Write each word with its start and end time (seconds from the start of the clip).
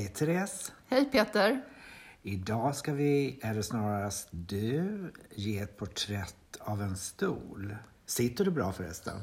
Hej 0.00 0.08
Therese! 0.08 0.72
Hej 0.88 1.04
Peter! 1.04 1.62
Idag 2.22 2.76
ska 2.76 2.92
vi, 2.92 3.40
eller 3.42 3.62
snarast 3.62 4.28
du, 4.30 5.12
ge 5.34 5.58
ett 5.58 5.76
porträtt 5.76 6.56
av 6.60 6.82
en 6.82 6.96
stol. 6.96 7.76
Sitter 8.06 8.44
du 8.44 8.50
bra 8.50 8.72
förresten? 8.72 9.20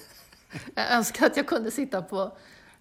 Jag 0.74 0.92
önskar 0.92 1.26
att 1.26 1.36
jag 1.36 1.46
kunde 1.46 1.70
sitta 1.70 2.02
på 2.02 2.36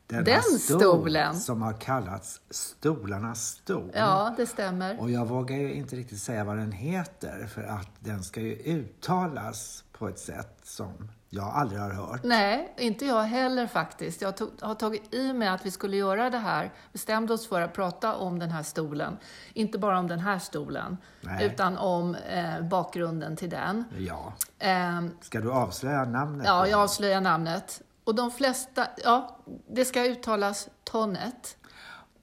Denna 0.07 0.21
den 0.23 0.41
stol 0.41 0.79
stolen. 0.79 1.36
Som 1.36 1.62
har 1.62 1.73
kallats 1.73 2.41
stolarnas 2.49 3.47
stol. 3.47 3.92
Ja, 3.94 4.33
det 4.37 4.46
stämmer. 4.46 4.99
Och 4.99 5.12
jag 5.12 5.28
vågar 5.28 5.55
ju 5.55 5.74
inte 5.74 5.96
riktigt 5.96 6.21
säga 6.21 6.44
vad 6.44 6.58
den 6.58 6.71
heter 6.71 7.47
för 7.47 7.63
att 7.63 7.92
den 7.99 8.24
ska 8.24 8.42
ju 8.42 8.55
uttalas 8.55 9.83
på 9.92 10.08
ett 10.08 10.19
sätt 10.19 10.58
som 10.63 11.12
jag 11.36 11.46
aldrig 11.56 11.81
har 11.81 11.90
hört. 11.92 12.24
Nej, 12.24 12.74
inte 12.78 13.06
jag 13.06 13.24
heller 13.24 13.68
faktiskt. 13.68 14.22
Jag 14.22 14.38
tog, 14.38 14.49
har 14.62 14.76
tagit 14.76 15.13
i 15.13 15.34
mig 15.34 15.48
att 15.48 15.66
vi 15.66 15.72
skulle 15.72 15.98
göra 15.98 16.30
det 16.30 16.38
här, 16.38 16.72
bestämde 16.91 17.34
oss 17.34 17.48
för 17.48 17.62
att 17.62 17.73
prata 17.73 18.16
om 18.16 18.40
den 18.40 18.52
här 18.52 18.63
stolen. 18.63 19.17
Inte 19.54 19.77
bara 19.80 19.99
om 19.99 20.07
den 20.07 20.20
här 20.20 20.40
stolen, 20.40 20.98
Nej. 21.21 21.45
utan 21.45 21.77
om 21.77 22.16
eh, 22.16 22.62
bakgrunden 22.62 23.35
till 23.35 23.49
den. 23.49 23.84
Ja. 23.98 24.34
Ehm, 24.59 25.12
Ska 25.21 25.40
du 25.40 25.52
avslöja 25.52 26.05
namnet? 26.05 26.45
ja, 26.48 26.67
jag 26.67 26.80
avslöjar 26.80 27.21
namnet. 27.21 27.81
Och 28.04 28.15
de 28.15 28.31
flesta, 28.31 28.88
ja, 29.04 29.38
det 29.70 29.85
ska 29.85 30.04
uttalas 30.05 30.70
Tonnet. 30.84 31.57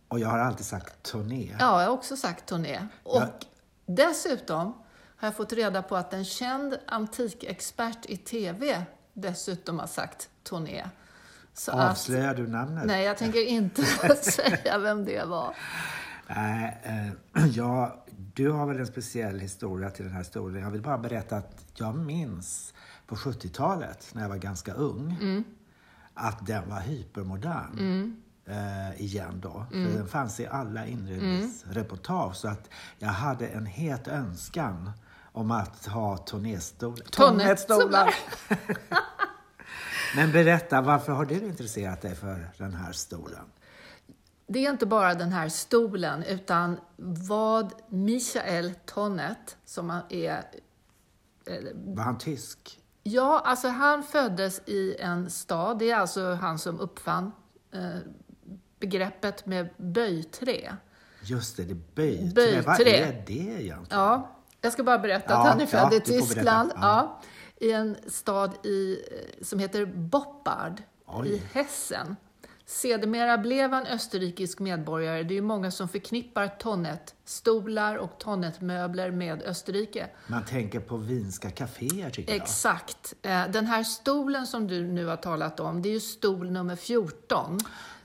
Och 0.09 0.19
jag 0.21 0.29
har 0.29 0.39
alltid 0.39 0.67
sagt 0.67 1.03
turné. 1.03 1.57
Ja, 1.59 1.81
jag 1.83 1.89
har 1.89 1.95
också 1.97 2.17
sagt 2.17 2.47
Toné. 2.47 2.87
Och 3.03 3.23
Ja. 3.23 3.29
dessutom 3.87 4.67
har 5.17 5.29
jag 5.29 5.37
fått 5.37 5.53
reda 5.53 5.83
på 5.83 5.97
att 5.97 6.13
en 6.15 6.25
känd 6.25 6.79
antikexpert 6.87 8.07
i 8.07 8.17
TV 8.17 8.83
dessutom 9.15 9.79
har 9.79 9.87
sagt 9.87 10.29
Toné. 10.43 10.85
Så 11.55 11.73
att, 11.73 11.91
Avslöjar 11.91 12.35
du 12.35 12.47
namnet? 12.49 12.85
nej, 12.87 13.05
jag 13.05 13.19
tänker 13.19 13.47
inte 13.47 13.85
säga 14.23 14.79
vem 14.79 15.05
det 15.05 15.25
var. 15.25 15.55
Nej, 16.27 16.79
eh, 17.35 17.47
ja, 17.55 18.05
du 18.35 18.51
har 18.51 18.67
väl 18.67 18.79
en 18.81 18.87
speciell 18.87 19.41
historia 19.41 19.91
till 19.91 20.05
den 20.05 20.15
här 20.15 20.23
stolen. 20.23 20.63
Jag 20.63 20.71
vill 20.71 20.83
bara 20.83 20.99
berätta 20.99 21.37
att 21.37 21.65
jag 21.75 21.97
minns 21.97 22.75
på 23.07 23.17
70-talet, 23.17 24.11
när 24.13 24.23
jag 24.23 24.29
var 24.29 24.37
ganska 24.37 24.73
ung, 24.75 25.17
Mm. 25.21 25.45
att 26.15 26.47
den 26.47 26.69
var 26.71 26.81
hypermodern. 26.81 28.17
Eh, 28.47 29.01
igen 29.03 29.41
då. 29.41 29.67
Mm. 29.73 29.91
För 29.91 29.99
den 29.99 30.09
fanns 30.09 30.41
i 30.41 30.47
alla 30.47 30.87
inredningsreportage. 30.87 32.37
Så 32.37 32.49
att 32.49 32.71
jag 32.99 33.09
hade 33.09 33.47
en 33.49 33.67
het 33.67 34.09
önskan 34.09 34.91
om 35.33 35.51
att 35.51 35.87
ha 35.87 36.17
turnésstol- 36.17 37.11
Tonnettstolar. 37.11 38.15
Men 40.17 40.33
berätta, 40.33 40.81
varför 40.81 41.13
har 41.13 41.25
du 41.25 41.35
intresserat 41.35 42.03
dig 42.03 42.15
för 42.15 42.51
den 42.59 42.75
här 42.75 42.93
stolen? 42.93 43.45
Det 44.47 44.67
är 44.67 44.71
inte 44.71 44.87
bara 44.87 45.15
den 45.15 45.33
här 45.33 45.49
stolen, 45.49 46.23
utan 46.23 46.81
vad 47.29 47.73
Michael 47.89 48.75
Tonnet, 48.87 49.57
som 49.65 49.91
är 50.09 50.45
Var 51.75 52.03
han 52.03 52.19
tysk? 52.19 52.81
Ja, 53.03 53.43
alltså 53.45 53.69
han 53.69 54.03
föddes 54.03 54.61
i 54.67 54.97
en 54.99 55.31
stad. 55.31 55.79
Det 55.79 55.91
är 55.91 55.97
alltså 55.97 56.35
han 56.35 56.59
som 56.59 56.81
uppfann 56.81 57.33
eh, 57.73 57.99
begreppet 58.81 59.47
med 59.47 59.69
böjträ. 59.77 60.77
Just 61.23 61.57
det, 61.57 61.65
det 61.65 61.73
är 61.73 61.81
böjträ. 61.95 62.33
Böjträ. 62.35 62.63
Vad 62.63 62.81
är 62.81 63.25
det 63.27 63.33
egentligen? 63.33 63.87
Ja, 63.91 64.40
jag 64.61 64.73
ska 64.73 64.83
bara 64.83 64.99
berätta 64.99 65.33
Ja, 65.33 65.41
att 65.41 65.49
han 65.49 65.61
är 65.61 65.69
ja, 65.73 65.91
född 65.91 65.93
i 65.93 66.01
får 66.01 66.13
berätta. 66.13 66.27
Tyskland. 66.27 66.73
Ja. 66.75 66.81
Ja. 66.83 67.21
I 67.67 67.73
en 67.73 67.97
stad 68.07 68.67
i, 68.67 68.93
eh, 68.93 69.45
som 69.45 69.59
heter 69.59 69.85
Boppard 69.87 70.83
Oj. 71.07 71.29
i 71.29 71.43
Hessen. 71.53 72.17
Sedermera 72.67 73.39
blev 73.39 73.73
han 73.73 73.87
österrikisk 73.87 74.59
medborgare. 74.61 75.23
Det 75.23 75.35
är 75.35 75.37
ju 75.37 75.43
många 75.43 75.71
som 75.71 75.89
förknippar 75.89 76.49
Tonnet-stolar 77.31 77.97
och 77.97 78.19
Tonnet-möbler 78.19 79.11
med 79.11 79.43
Österrike. 79.43 80.09
Man 80.27 80.45
tänker 80.45 80.81
på 80.81 80.97
vinska 80.97 81.51
kaféer 81.51 82.11
tycker 82.11 82.33
jag. 82.33 82.43
Exakt. 82.43 83.15
Eh, 83.23 83.49
Den 83.53 83.67
här 83.67 83.83
stolen 83.83 84.47
som 84.47 84.67
du 84.67 84.87
nu 84.87 85.07
har 85.07 85.17
talat 85.17 85.61
om, 85.61 85.83
det 85.83 85.89
är 85.89 85.93
ju 85.93 86.01
stol 86.01 86.51
nummer 86.51 86.77
14. 86.77 87.59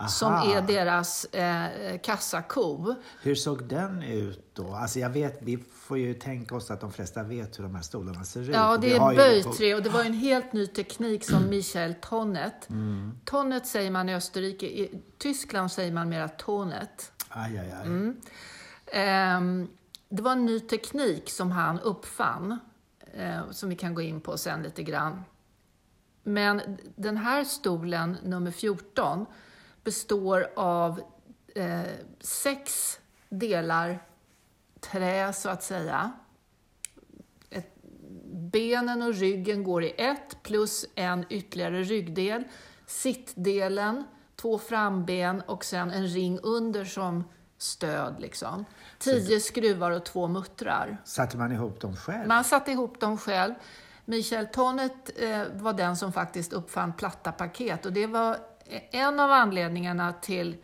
Som 0.09 0.33
Aha. 0.33 0.55
är 0.55 0.61
deras 0.61 1.25
eh, 1.25 1.99
kassako. 1.99 2.95
Hur 3.21 3.35
såg 3.35 3.63
den 3.63 4.03
ut 4.03 4.49
då? 4.53 4.73
Alltså 4.73 4.99
jag 4.99 5.09
vet, 5.09 5.41
vi 5.41 5.57
får 5.73 5.97
ju 5.97 6.13
tänka 6.13 6.55
oss 6.55 6.71
att 6.71 6.81
de 6.81 6.91
flesta 6.91 7.23
vet 7.23 7.59
hur 7.59 7.63
de 7.63 7.75
här 7.75 7.81
stolarna 7.83 8.23
ser 8.23 8.41
ut. 8.41 8.55
Ja, 8.55 8.77
det 8.77 8.93
är 8.95 9.15
böjträ 9.15 9.75
och 9.75 9.83
det 9.83 9.89
var 9.89 10.03
en 10.03 10.13
helt 10.13 10.53
ny 10.53 10.67
teknik 10.67 11.23
som 11.29 11.49
Michael 11.49 11.95
Tonnet. 12.01 12.69
Mm. 12.69 13.17
Tonnet 13.25 13.67
säger 13.67 13.91
man 13.91 14.09
i 14.09 14.15
Österrike, 14.15 14.65
i 14.65 15.01
Tyskland 15.17 15.71
säger 15.71 15.91
man 15.91 16.09
mera 16.09 16.27
Tonet. 16.27 17.11
Aj, 17.29 17.57
aj, 17.57 17.71
aj. 17.71 17.85
Mm. 17.85 18.15
Ehm, 18.97 19.67
det 20.09 20.21
var 20.21 20.31
en 20.31 20.45
ny 20.45 20.59
teknik 20.59 21.29
som 21.29 21.51
han 21.51 21.79
uppfann, 21.79 22.59
eh, 23.13 23.51
som 23.51 23.69
vi 23.69 23.75
kan 23.75 23.95
gå 23.95 24.01
in 24.01 24.21
på 24.21 24.37
sen 24.37 24.63
lite 24.63 24.83
grann. 24.83 25.23
Men 26.23 26.61
den 26.95 27.17
här 27.17 27.43
stolen, 27.43 28.17
nummer 28.23 28.51
14, 28.51 29.25
består 29.83 30.47
av 30.55 31.01
eh, 31.55 31.81
sex 32.19 32.99
delar 33.29 33.99
trä, 34.79 35.33
så 35.33 35.49
att 35.49 35.63
säga. 35.63 36.11
Benen 38.25 39.01
och 39.01 39.13
ryggen 39.13 39.63
går 39.63 39.83
i 39.83 39.93
ett, 39.97 40.43
plus 40.43 40.85
en 40.95 41.25
ytterligare 41.29 41.83
ryggdel. 41.83 42.43
Sittdelen, 42.85 44.03
två 44.35 44.59
framben 44.59 45.41
och 45.41 45.65
sen 45.65 45.91
en 45.91 46.07
ring 46.07 46.39
under 46.43 46.85
som 46.85 47.23
stöd. 47.57 48.15
Liksom. 48.19 48.65
Tio 48.99 49.39
skruvar 49.39 49.91
och 49.91 50.03
två 50.05 50.27
muttrar. 50.27 50.97
Satte 51.03 51.37
man 51.37 51.51
ihop 51.51 51.81
dem 51.81 51.95
själv? 51.95 52.27
Man 52.27 52.43
satte 52.43 52.71
ihop 52.71 52.99
dem 52.99 53.17
själv. 53.17 53.53
Michael 54.05 54.47
Tonnet 54.47 55.09
eh, 55.15 55.41
var 55.53 55.73
den 55.73 55.97
som 55.97 56.13
faktiskt 56.13 56.53
uppfann 56.53 56.93
platta 56.93 57.31
paket 57.31 57.85
och 57.85 57.93
det 57.93 58.07
var 58.07 58.37
en 58.91 59.19
av 59.19 59.31
anledningarna 59.31 60.13
till 60.13 60.57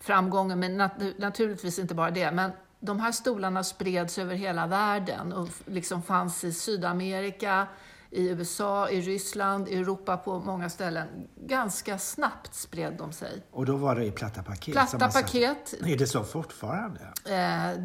framgången, 0.00 0.60
men 0.60 0.80
nat- 0.80 1.14
naturligtvis 1.18 1.78
inte 1.78 1.94
bara 1.94 2.10
det. 2.10 2.30
Men 2.32 2.50
de 2.80 3.00
här 3.00 3.12
stolarna 3.12 3.64
spreds 3.64 4.18
över 4.18 4.34
hela 4.34 4.66
världen 4.66 5.32
och 5.32 5.48
liksom 5.66 6.02
fanns 6.02 6.44
i 6.44 6.52
Sydamerika, 6.52 7.66
i 8.10 8.28
USA, 8.28 8.88
i 8.90 9.00
Ryssland, 9.00 9.68
i 9.68 9.74
Europa 9.76 10.16
på 10.16 10.38
många 10.38 10.70
ställen. 10.70 11.28
Ganska 11.36 11.98
snabbt 11.98 12.54
spred 12.54 12.94
de 12.98 13.12
sig. 13.12 13.42
Och 13.50 13.66
då 13.66 13.76
var 13.76 13.94
det 13.94 14.04
i 14.04 14.10
platta 14.10 14.42
paket? 14.42 14.74
Platta 14.74 15.08
paket, 15.08 15.74
Är 15.86 15.96
det 15.96 16.06
så 16.06 16.24
fortfarande? 16.24 17.00
Eh, 17.28 17.84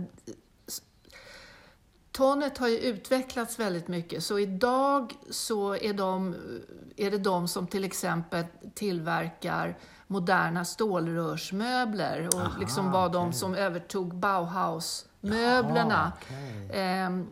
Tonet 2.11 2.57
har 2.57 2.67
ju 2.67 2.77
utvecklats 2.77 3.59
väldigt 3.59 3.87
mycket, 3.87 4.23
så 4.23 4.39
idag 4.39 5.13
så 5.29 5.75
är, 5.75 5.93
de, 5.93 6.35
är 6.95 7.11
det 7.11 7.17
de 7.17 7.47
som 7.47 7.67
till 7.67 7.83
exempel 7.83 8.45
tillverkar 8.73 9.77
moderna 10.07 10.65
stålrörsmöbler 10.65 12.27
och 12.27 12.41
Aha, 12.41 12.59
liksom 12.59 12.91
var 12.91 13.09
de 13.09 13.27
okej. 13.27 13.39
som 13.39 13.55
övertog 13.55 14.15
Bauhaus-möblerna. 14.15 15.89
Jaha, 15.89 16.11
okej. 16.21 16.69
Ehm, 16.73 17.27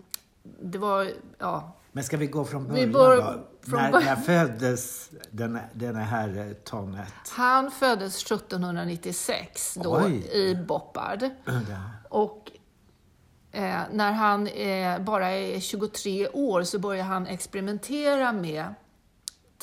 det 0.62 0.78
var, 0.78 1.12
ja, 1.40 1.76
Men 1.96 2.04
ska 2.04 2.18
vi 2.18 2.28
gå 2.28 2.46
från 2.46 2.68
början 2.68 2.92
bör- 2.92 3.18
då? 3.18 3.48
från 3.70 3.80
när, 3.82 3.92
början. 3.92 4.08
när 4.08 4.16
föddes 4.16 5.10
den, 5.32 5.60
den 5.74 5.96
här 5.96 6.56
Tonnet? 6.64 7.14
han 7.30 7.72
föddes 7.72 8.24
1796 8.24 9.78
då 9.84 10.02
Oj. 10.06 10.28
i 10.32 10.56
Boppard. 10.56 11.20
Där. 11.20 11.90
Och 12.10 12.52
eh, 13.52 13.80
när 13.92 14.12
han 14.12 14.48
eh, 14.48 15.00
bara 15.00 15.30
är 15.32 15.60
23 15.60 16.28
år 16.28 16.64
så 16.64 16.80
börjar 16.80 17.04
han 17.04 17.28
experimentera 17.28 18.32
med 18.32 18.74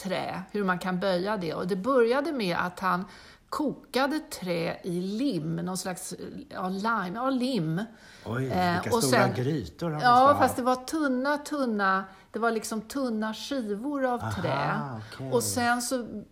trä, 0.02 0.42
hur 0.52 0.64
man 0.64 0.78
kan 0.78 1.00
böja 1.00 1.36
det. 1.36 1.54
Och 1.54 1.66
det 1.68 1.76
började 1.76 2.32
med 2.32 2.56
att 2.60 2.80
han 2.80 3.04
kokade 3.50 4.18
trä 4.20 4.76
i 4.82 5.00
lim, 5.00 5.56
någon 5.56 5.76
slags 5.78 6.14
ja, 6.48 6.68
lime, 6.68 7.10
ja, 7.14 7.30
lim. 7.30 7.80
Oj, 8.26 8.46
Eh, 8.50 8.72
vilka 8.82 8.96
och 8.96 9.02
stora 9.04 9.20
sen- 9.20 9.34
grytor 9.34 9.90
han 9.90 10.00
Ja, 10.00 10.36
fast 10.38 10.56
det 10.56 10.62
var 10.62 10.76
tunna, 10.76 11.38
tunna, 11.38 12.04
det 12.32 12.38
var 12.38 12.50
liksom 12.50 12.80
tunna 12.80 13.34
skivor 13.34 14.04
av 14.04 14.20
Aha, 14.20 14.30
trä. 14.42 14.80
okej. 15.14 15.32
Och 15.32 15.42
sen 15.42 15.82
så 15.82 16.22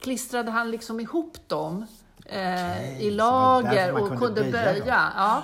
klistrade 0.00 0.50
han 0.50 0.70
liksom 0.70 1.00
ihop 1.00 1.36
dem 1.48 1.86
eh, 2.26 2.38
Okej, 2.72 2.96
i 3.00 3.10
lager 3.10 3.92
och 3.92 4.08
kunde 4.08 4.16
kunde 4.26 4.40
böja 4.52 4.72
böja. 4.72 5.12
ja. 5.16 5.42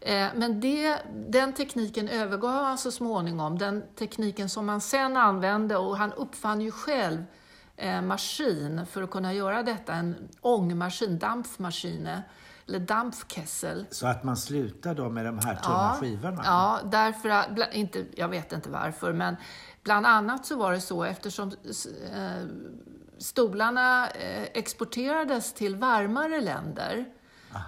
Eh, 0.00 0.28
men 0.34 0.60
det, 0.60 0.96
den 1.28 1.52
tekniken 1.52 2.08
övergav 2.08 2.64
han 2.64 2.78
så 2.78 2.90
småningom. 2.90 3.58
Den 3.58 3.82
tekniken 3.98 4.48
som 4.48 4.68
han 4.68 4.80
sen 4.80 5.16
använde 5.16 5.76
och 5.76 5.96
han 5.96 6.12
uppfann 6.12 6.60
ju 6.60 6.70
själv 6.70 7.18
eh, 7.18 7.24
maskin 8.02 8.86
för 8.86 9.02
att 9.02 9.10
kunna 9.10 9.32
göra 9.34 9.62
detta. 9.62 9.94
En 9.94 10.28
ångmaskin, 10.40 11.18
dampfmaskin, 11.18 12.08
eller 12.68 12.78
dampfkessel. 12.78 13.86
Så 13.90 14.06
att 14.06 14.24
man 14.24 14.36
slutar 14.36 14.94
då 14.94 15.08
med 15.08 15.24
de 15.24 15.38
här 15.38 15.54
tunna 15.54 15.74
Ja, 15.94 15.96
skivorna? 16.00 16.42
Ja, 16.44 16.80
därför 16.84 17.28
att, 17.28 17.74
inte, 17.74 18.04
jag 18.16 18.28
vet 18.28 18.52
inte 18.52 18.70
varför, 18.70 19.12
men 19.12 19.36
bland 19.82 20.06
annat 20.06 20.46
så 20.46 20.56
var 20.56 20.72
det 20.72 20.80
så 20.80 21.04
eftersom 21.04 21.48
eh, 21.48 22.46
stolarna 23.18 24.08
eh, 24.08 24.42
exporterades 24.42 25.52
till 25.52 25.76
varmare 25.76 26.40
länder 26.40 27.04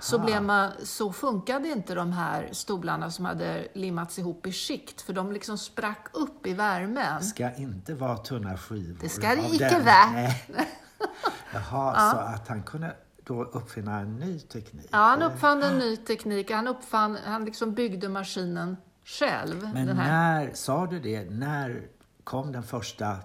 så, 0.00 0.18
blev 0.18 0.42
man, 0.42 0.72
så 0.82 1.12
funkade 1.12 1.68
inte 1.68 1.94
de 1.94 2.12
här 2.12 2.48
stolarna 2.52 3.10
som 3.10 3.24
hade 3.24 3.68
limmats 3.74 4.18
ihop 4.18 4.46
i 4.46 4.52
skikt, 4.52 5.00
för 5.00 5.12
de 5.12 5.32
liksom 5.32 5.58
sprack 5.58 6.06
upp 6.12 6.46
i 6.46 6.54
värmen. 6.54 7.18
Det 7.18 7.24
ska 7.24 7.54
inte 7.54 7.94
vara 7.94 8.16
tunna 8.16 8.58
skivor. 8.58 8.98
Det 9.00 9.08
ska 9.08 9.28
det 9.28 9.48
icke 9.52 9.78
vara. 9.78 10.28
Jaha, 11.52 12.10
så 12.10 12.16
att 12.16 12.48
han 12.48 12.62
kunde 12.62 12.96
då 13.24 13.44
uppfinna 13.44 13.98
en 14.00 14.16
ny 14.16 14.40
teknik. 14.40 14.88
Ja, 14.90 14.98
han 14.98 15.22
uppfann 15.22 15.62
en 15.62 15.78
ny 15.78 15.96
teknik. 15.96 16.50
Han, 16.50 16.68
uppfann, 16.68 17.18
han 17.24 17.44
liksom 17.44 17.74
byggde 17.74 18.08
maskinen 18.08 18.76
själv. 19.04 19.70
Men 19.74 19.86
när, 19.86 20.50
sa 20.54 20.86
du 20.86 21.00
det, 21.00 21.30
när 21.30 21.82
kom 22.24 22.52
den 22.52 22.62
första 22.62 23.16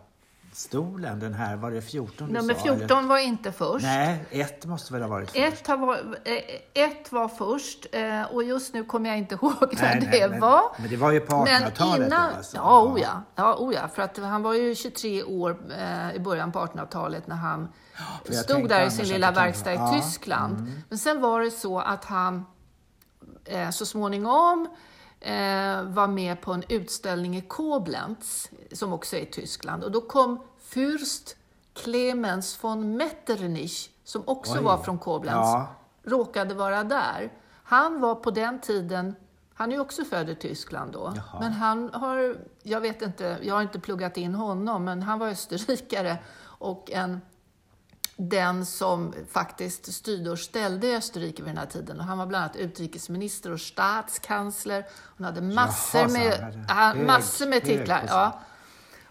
stolen? 0.59 1.19
Den 1.19 1.33
här, 1.33 1.55
var 1.55 1.71
det 1.71 1.81
14 1.81 2.27
du 2.27 2.33
Nummer 2.33 2.53
sa? 2.53 2.59
14 2.59 2.97
eller? 2.97 3.09
var 3.09 3.17
inte 3.17 3.51
först. 3.51 3.85
Nej, 3.85 4.25
ett 4.31 4.65
måste 4.65 4.93
väl 4.93 5.01
ha 5.01 5.09
varit 5.09 5.31
först? 5.31 5.39
Ett, 5.39 5.67
har 5.67 5.77
var, 5.77 5.95
eh, 6.23 6.83
ett 6.83 7.11
var 7.11 7.27
först 7.27 7.85
eh, 7.91 8.23
och 8.23 8.43
just 8.43 8.73
nu 8.73 8.83
kommer 8.83 9.09
jag 9.09 9.17
inte 9.17 9.35
ihåg 9.41 9.69
när 9.71 9.81
Nej, 9.81 10.09
det 10.11 10.29
men, 10.29 10.39
var. 10.39 10.61
Men 10.77 10.89
det 10.89 10.97
var 10.97 11.11
ju 11.11 11.19
på 11.19 11.33
1800-talet 11.33 12.09
då 12.09 12.15
alltså? 12.15 12.57
Ja, 12.57 12.83
oh 12.83 13.01
ja, 13.01 13.23
ja, 13.35 13.55
oh 13.55 13.73
ja. 13.73 13.87
För 13.87 14.01
att 14.01 14.17
han 14.17 14.43
var 14.43 14.53
ju 14.53 14.75
23 14.75 15.23
år 15.23 15.57
eh, 15.77 16.15
i 16.15 16.19
början 16.19 16.51
på 16.51 16.59
1800-talet 16.59 17.27
när 17.27 17.35
han 17.35 17.67
stod 18.43 18.69
där 18.69 18.87
i 18.87 18.91
sin 18.91 19.07
lilla 19.07 19.31
verkstad 19.31 19.73
i 19.73 19.75
ja, 19.75 19.89
mm. 19.89 20.01
Tyskland. 20.01 20.83
Men 20.89 20.97
sen 20.97 21.21
var 21.21 21.41
det 21.41 21.51
så 21.51 21.79
att 21.79 22.05
han 22.05 22.45
eh, 23.45 23.69
så 23.69 23.85
småningom 23.85 24.67
var 25.87 26.07
med 26.07 26.41
på 26.41 26.53
en 26.53 26.63
utställning 26.69 27.37
i 27.37 27.41
Koblenz, 27.41 28.49
som 28.71 28.93
också 28.93 29.15
är 29.15 29.21
i 29.21 29.25
Tyskland. 29.25 29.83
Och 29.83 29.91
då 29.91 30.01
kom 30.01 30.39
Fürst 30.73 31.35
Clemens 31.73 32.63
von 32.63 32.97
Metternich, 32.97 33.89
som 34.03 34.23
också 34.25 34.53
Oj. 34.57 34.63
var 34.63 34.77
från 34.77 34.97
Koblenz, 34.99 35.35
Ja. 35.37 35.67
råkade 36.03 36.53
vara 36.53 36.83
där. 36.83 37.33
Han 37.63 38.01
var 38.01 38.15
på 38.15 38.31
den 38.31 38.61
tiden, 38.61 39.15
han 39.53 39.69
är 39.71 39.75
ju 39.75 39.81
också 39.81 40.03
född 40.05 40.29
i 40.29 40.35
Tyskland 40.35 40.91
då, 40.91 41.13
Jaha. 41.15 41.39
men 41.39 41.51
han 41.51 41.89
har, 41.93 42.37
jag 42.63 42.81
vet 42.81 43.01
inte, 43.01 43.37
jag 43.41 43.55
har 43.55 43.61
inte 43.61 43.79
pluggat 43.79 44.17
in 44.17 44.35
honom, 44.35 44.83
men 44.85 45.03
han 45.03 45.19
var 45.19 45.27
österrikare 45.27 46.17
och 46.41 46.91
en 46.91 47.21
den 48.21 48.65
som 48.65 49.13
faktiskt 49.31 49.93
styrde 49.93 50.31
och 50.31 50.39
ställde 50.39 50.87
i 50.87 50.95
Österrike 50.95 51.43
vid 51.43 51.49
den 51.49 51.57
här 51.57 51.65
tiden. 51.65 51.99
Och 51.99 52.05
han 52.05 52.17
var 52.17 52.25
bland 52.25 52.43
annat 52.43 52.55
utrikesminister 52.55 53.51
och 53.51 53.61
statskansler. 53.61 54.85
Hon 55.17 55.25
hade 55.25 55.41
massor, 55.41 55.99
Jaha, 56.01 56.09
med, 56.09 56.65
han 56.67 56.97
han, 56.97 57.05
massor 57.05 57.47
med 57.47 57.63
titlar. 57.63 58.03
Ja. 58.07 58.39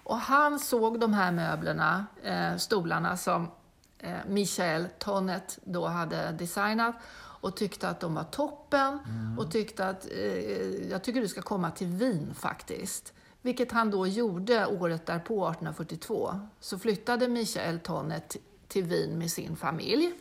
Och 0.02 0.16
han 0.18 0.58
såg 0.58 1.00
de 1.00 1.14
här 1.14 1.32
möblerna, 1.32 2.06
eh, 2.22 2.56
stolarna, 2.56 3.16
som 3.16 3.50
eh, 3.98 4.16
Michael 4.26 4.86
Tonnet 4.98 5.58
då 5.64 5.86
hade 5.86 6.32
designat 6.32 6.94
och 7.40 7.56
tyckte 7.56 7.88
att 7.88 8.00
de 8.00 8.14
var 8.14 8.24
toppen 8.24 8.98
Mm. 9.08 9.38
och 9.38 9.50
tyckte 9.50 9.88
att 9.88 10.06
eh, 10.10 10.90
jag 10.90 11.02
tycker 11.04 11.20
du 11.20 11.28
ska 11.28 11.42
komma 11.42 11.70
till 11.70 11.86
Wien 11.86 12.34
faktiskt. 12.34 13.12
Vilket 13.42 13.72
han 13.72 13.90
då 13.90 14.06
gjorde 14.06 14.66
året 14.66 15.06
därpå, 15.06 15.48
1842. 15.48 16.40
Så 16.60 16.78
flyttade 16.78 17.28
Michael 17.28 17.78
Tonnet 17.80 18.36
till 18.68 18.84
Wien 18.84 19.18
med 19.18 19.30
sin 19.30 19.56
familj. 19.56 20.12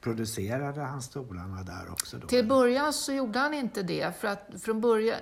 Producerade 0.00 0.80
han 0.80 1.02
stolarna 1.02 1.62
där 1.62 1.92
också 1.92 2.16
då? 2.18 2.26
Till 2.26 2.46
början 2.48 2.92
så 2.92 3.12
gjorde 3.12 3.38
han 3.38 3.54
inte 3.54 3.82
det, 3.82 4.20
för 4.20 4.28
att 4.28 4.48
från 4.62 4.80
början... 4.80 5.20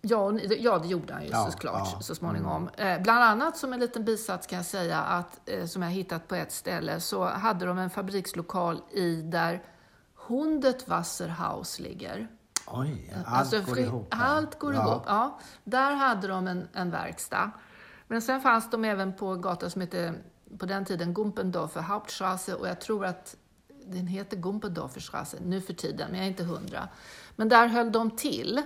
Ja, 0.00 0.38
ja 0.58 0.78
det 0.78 0.88
gjorde 0.88 1.12
han 1.12 1.22
ju 1.24 1.28
Ja, 1.30 1.50
såklart 1.50 1.82
ja. 1.84 1.90
Mm. 1.90 2.02
så 2.02 2.14
småningom. 2.14 2.70
Eh, 2.76 3.02
bland 3.02 3.24
annat 3.24 3.56
som 3.56 3.72
en 3.72 3.80
liten 3.80 4.04
bisats 4.04 4.46
kan 4.46 4.56
jag 4.56 4.66
säga 4.66 5.00
att, 5.00 5.48
eh, 5.48 5.66
som 5.66 5.82
jag 5.82 5.90
hittat 5.90 6.28
på 6.28 6.34
ett 6.34 6.52
ställe, 6.52 7.00
så 7.00 7.24
hade 7.24 7.66
de 7.66 7.78
en 7.78 7.90
fabrikslokal 7.90 8.80
i 8.92 9.22
där 9.22 9.62
Hundetwasserhaus 10.14 11.80
ligger. 11.80 12.28
Oj, 12.66 13.14
allt 13.26 13.26
Alltså, 13.28 13.60
går 13.60 13.78
ihop. 13.78 14.08
Allt 14.10 14.58
går 14.58 14.74
ihop, 14.74 15.02
ja. 15.06 15.38
Där 15.64 15.94
hade 15.94 16.28
de 16.28 16.46
en, 16.46 16.68
en 16.72 16.90
verkstad. 16.90 17.50
Men 18.08 18.22
sen 18.22 18.40
fanns 18.40 18.70
de 18.70 18.84
även 18.84 19.12
på 19.16 19.26
en 19.26 19.40
gata 19.40 19.70
som 19.70 19.80
hette, 19.80 20.14
på 20.58 20.66
den 20.66 20.84
tiden, 20.84 21.14
Gumpendorfer 21.14 21.80
Hauptstraße 21.80 22.54
och 22.54 22.68
jag 22.68 22.80
tror 22.80 23.04
att 23.04 23.36
den 23.86 24.06
heter 24.06 24.36
Gumpendorferstraße 24.36 25.36
nu 25.40 25.60
för 25.60 25.72
tiden, 25.72 26.10
men 26.10 26.18
jag 26.18 26.26
är 26.26 26.30
inte 26.30 26.44
hundra. 26.44 26.88
Men 27.36 27.48
där 27.48 27.66
höll 27.66 27.92
de 27.92 28.10
till. 28.10 28.62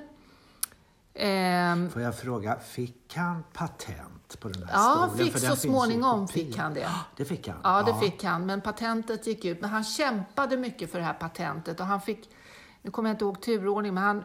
Ehm, 1.14 1.90
Får 1.90 2.02
jag 2.02 2.18
fråga, 2.18 2.58
fick 2.58 3.16
han 3.16 3.44
patent 3.52 4.40
på 4.40 4.48
den 4.48 4.62
här 4.62 4.70
ja, 4.72 5.08
stolen? 5.08 5.26
fick 5.26 5.32
För 5.32 5.48
så 5.48 5.56
småningom 5.56 6.28
fick 6.28 6.56
han 6.56 6.74
det. 6.74 6.90
Det 7.16 7.24
fick 7.24 7.48
han? 7.48 7.56
Ja, 7.62 7.82
det 7.82 8.06
fick 8.06 8.24
han. 8.24 8.46
Men 8.46 8.60
patentet 8.60 9.26
gick 9.26 9.44
ut. 9.44 9.60
Men 9.60 9.70
han 9.70 9.84
kämpade 9.84 10.56
mycket 10.56 10.92
för 10.92 10.98
det 10.98 11.04
här 11.04 11.14
patentet 11.14 11.80
och 11.80 11.86
han 11.86 12.00
fick, 12.00 12.30
nu 12.82 12.90
kommer 12.90 13.08
jag 13.08 13.14
inte 13.14 13.24
ihåg 13.24 13.42
turordning, 13.42 13.94
men 13.94 14.04
han 14.04 14.24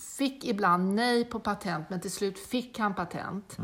fick 0.00 0.44
ibland 0.44 0.94
nej 0.94 1.24
på 1.24 1.40
patent, 1.40 1.90
men 1.90 2.00
till 2.00 2.10
slut 2.10 2.38
fick 2.38 2.78
han 2.78 2.94
patent. 2.94 3.54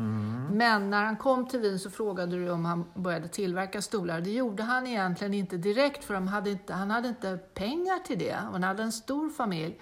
Men 0.53 0.91
när 0.91 1.05
han 1.05 1.17
kom 1.17 1.49
till 1.49 1.61
Wien 1.61 1.79
så 1.79 1.91
frågade 1.91 2.37
du 2.37 2.51
om 2.51 2.65
han 2.65 2.85
började 2.95 3.29
tillverka 3.29 3.83
stolar. 3.83 4.21
Det 4.21 4.31
gjorde 4.31 4.63
han 4.63 4.87
egentligen 4.87 5.35
inte 5.35 5.57
direkt, 5.57 6.05
för 6.05 6.15
de 6.15 6.29
hade 6.29 6.51
inte, 6.51 6.75
han 6.75 6.91
hade 6.91 7.09
inte 7.09 7.39
pengar 7.55 7.99
till 7.99 8.19
det. 8.19 8.33
Han 8.33 8.63
hade 8.63 8.83
en 8.83 8.93
stor 8.93 9.31
familj. 9.31 9.81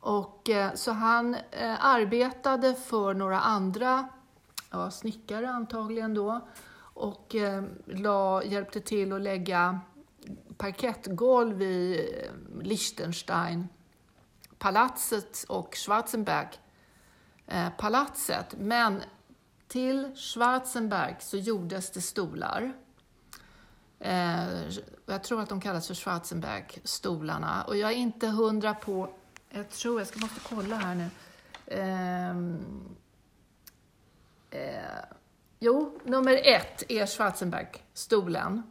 Och, 0.00 0.50
eh, 0.50 0.74
så 0.74 0.92
han 0.92 1.34
eh, 1.34 1.84
arbetade 1.84 2.74
för 2.74 3.14
några 3.14 3.40
andra 3.40 4.08
ja, 4.70 4.90
snickare 4.90 5.50
antagligen 5.50 6.14
då 6.14 6.40
och 6.94 7.34
eh, 7.34 7.64
la, 7.86 8.44
hjälpte 8.44 8.80
till 8.80 9.12
att 9.12 9.20
lägga 9.20 9.80
parkettgolv 10.56 11.62
i 11.62 12.10
eh, 12.24 12.62
Liechtenstein 12.62 13.68
palatset 14.60 15.44
och 15.48 15.74
Schwarzenberg 15.74 16.48
eh, 17.46 17.68
palatset. 17.78 18.54
Men 18.58 19.02
till 19.68 20.16
Schwarzenberg 20.16 21.16
så 21.18 21.36
gjordes 21.36 21.90
det 21.90 22.00
stolar. 22.00 22.72
Eh, 23.98 24.46
jag 25.06 25.24
tror 25.24 25.40
att 25.40 25.48
de 25.48 25.60
kallas 25.60 25.86
för 25.86 25.94
Schwarzenberg-stolarna. 25.94 27.62
Och 27.62 27.76
jag 27.76 27.90
är 27.90 27.96
inte 27.96 28.26
hundra 28.26 28.74
på... 28.74 29.10
Jag 29.50 29.70
tror, 29.70 30.00
jag 30.00 30.08
ska 30.08 30.20
måste 30.20 30.40
kolla 30.40 30.76
här 30.76 30.94
nu. 30.94 31.10
Eh, 31.66 32.30
eh, 34.60 35.04
jo, 35.58 36.00
nummer 36.04 36.40
ett 36.44 36.82
är 36.88 37.06
Schwarzenberg-stolen. 37.06 38.62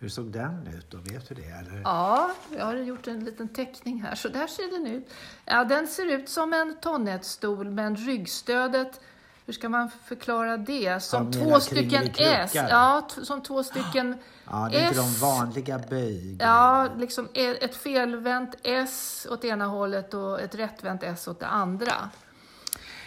Hur 0.00 0.08
såg 0.08 0.32
den 0.32 0.66
ut 0.78 0.90
då? 0.90 0.98
Vet 0.98 1.28
du 1.28 1.34
det? 1.34 1.42
Eller? 1.48 1.80
Ja, 1.84 2.30
jag 2.56 2.64
har 2.64 2.74
gjort 2.74 3.06
en 3.06 3.24
liten 3.24 3.48
teckning 3.48 4.02
här. 4.02 4.14
Så 4.14 4.28
där 4.28 4.46
ser 4.46 4.70
den 4.70 4.86
ut. 4.86 5.10
Ja, 5.44 5.64
den 5.64 5.86
ser 5.86 6.06
ut 6.06 6.28
som 6.28 6.52
en 6.52 6.76
tonnetstol, 6.80 7.70
men 7.70 7.96
ryggstödet, 7.96 9.00
hur 9.46 9.52
ska 9.52 9.68
man 9.68 9.90
förklara 10.04 10.56
det? 10.56 11.02
Som 11.02 11.30
Ja, 11.32 11.32
två 11.32 11.60
stycken. 11.60 12.10
S. 12.16 12.50
Ja, 12.54 13.08
som 13.22 13.42
två 13.42 13.62
stycken 13.62 14.16
Ja, 14.50 14.68
det 14.72 14.78
är 14.78 14.86
inte 14.86 14.98
de 15.00 15.06
S. 15.08 15.20
vanliga 15.22 15.78
böj. 15.78 16.36
Ja, 16.40 16.88
liksom 16.96 17.28
e- 17.34 17.64
ett 17.64 17.76
felvänt 17.76 18.54
S 18.62 19.26
åt 19.30 19.44
ena 19.44 19.66
hållet 19.66 20.14
och 20.14 20.40
ett 20.40 20.54
rättvänt 20.54 21.02
S 21.02 21.28
åt 21.28 21.40
det 21.40 21.46
andra. 21.46 22.10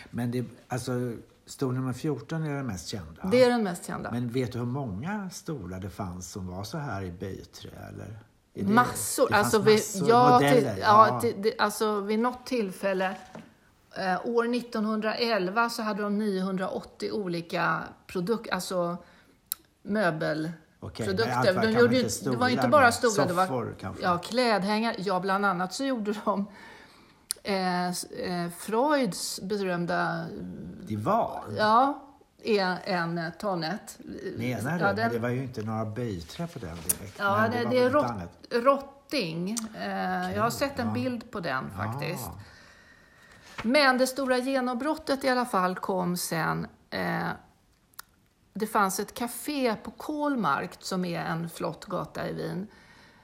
Men 0.10 0.31
det, 0.31 0.45
alltså, 0.67 0.91
stol 1.51 1.74
nummer 1.74 1.93
14 1.93 2.43
är 2.43 2.55
den 2.55 2.67
mest 2.67 2.88
kända. 2.88 3.24
Det 3.31 3.43
är 3.43 3.50
den 3.50 3.63
mest 3.63 3.86
kända. 3.86 4.12
Men 4.12 4.29
vet 4.29 4.51
du 4.53 4.60
hur 4.60 4.65
många 4.65 5.29
stolar 5.29 5.79
det 5.79 5.89
fanns 5.89 6.31
som 6.31 6.48
var 6.48 6.63
så 6.63 6.77
här 6.77 7.01
i 7.03 7.12
böjträ? 7.12 7.70
Eller? 7.89 8.20
Det- 8.53 8.63
Massor. 8.63 9.29
Det 9.29 9.36
alltså, 9.36 9.60
vid, 9.60 9.74
massor 9.75 10.10
ja, 10.10 10.29
modeller. 10.34 10.74
till, 10.74 10.81
ja, 10.84 11.20
till, 11.22 11.34
det, 11.38 11.58
alltså 11.60 12.00
vid 12.00 12.20
något 12.20 12.46
tillfälle, 12.46 13.15
eh, 13.98 14.25
år 14.27 14.55
1911, 14.55 15.70
så 15.70 15.81
hade 15.81 16.01
de 16.03 16.17
980 16.17 17.12
olika 17.12 17.84
produkter, 18.08 18.53
alltså 18.53 18.77
Okej, 18.89 18.98
möbelprodukter. 19.81 21.31
allt 21.31 21.55
var 21.55 21.62
de 21.63 21.72
gjorde, 21.72 22.00
inte 22.01 22.25
ju- 22.25 22.31
det 22.31 22.38
var 22.38 22.50
inte 22.50 22.62
stolar, 22.62 22.72
bara 22.79 22.91
stolar, 22.91 23.27
det 23.27 23.34
var 23.34 23.75
ja, 24.01 24.17
klädhängare. 24.17 24.96
Ja, 25.00 25.20
bland 25.20 25.46
annat 25.46 25.74
så 25.74 25.84
gjorde 25.86 26.13
de 26.25 26.46
eh, 27.43 27.88
eh, 27.88 28.50
Freuds 28.57 29.39
berömda, 29.43 30.25
Divan? 30.88 31.55
ja, 31.57 32.00
en, 32.43 33.17
en 33.17 33.31
tonnet. 33.39 34.00
Menar 34.38 34.77
du? 34.77 34.79
Ja, 34.79 34.86
Men 34.88 34.95
den- 34.95 35.12
det 35.12 35.19
var 35.19 35.29
ju 35.29 35.43
inte 35.43 35.62
några 35.62 35.86
böjträ 35.86 36.48
på 36.48 36.60
den 36.60 36.75
direkt. 36.75 37.15
Ja, 37.19 37.38
men 37.41 37.51
det, 37.51 37.63
var 37.63 37.71
det 37.71 37.79
är 37.79 37.89
rott, 37.89 38.12
rotting. 38.51 39.57
Eh, 39.79 40.33
jag 40.36 40.43
har 40.43 40.50
sett 40.50 40.79
en 40.79 40.88
ja. 40.88 40.93
bild 40.93 41.31
på 41.31 41.39
den 41.39 41.71
faktiskt. 41.77 42.27
Ah. 42.27 42.39
Men 43.63 43.98
det 43.98 44.07
stora 44.07 44.38
genombrottet 44.38 45.24
i 45.24 45.29
alla 45.29 45.45
fall 45.45 45.75
kom 45.75 46.17
sen. 46.17 46.67
Eh, 46.89 47.27
det 48.53 48.67
fanns 48.67 49.00
ett 49.00 49.13
café 49.13 49.75
på 49.75 49.91
Kolmarkt, 49.91 50.83
som 50.83 51.05
är 51.05 51.19
en 51.19 51.50
flott 51.50 51.86
gata 51.86 52.27
i 52.29 52.33
Wien, 52.33 52.67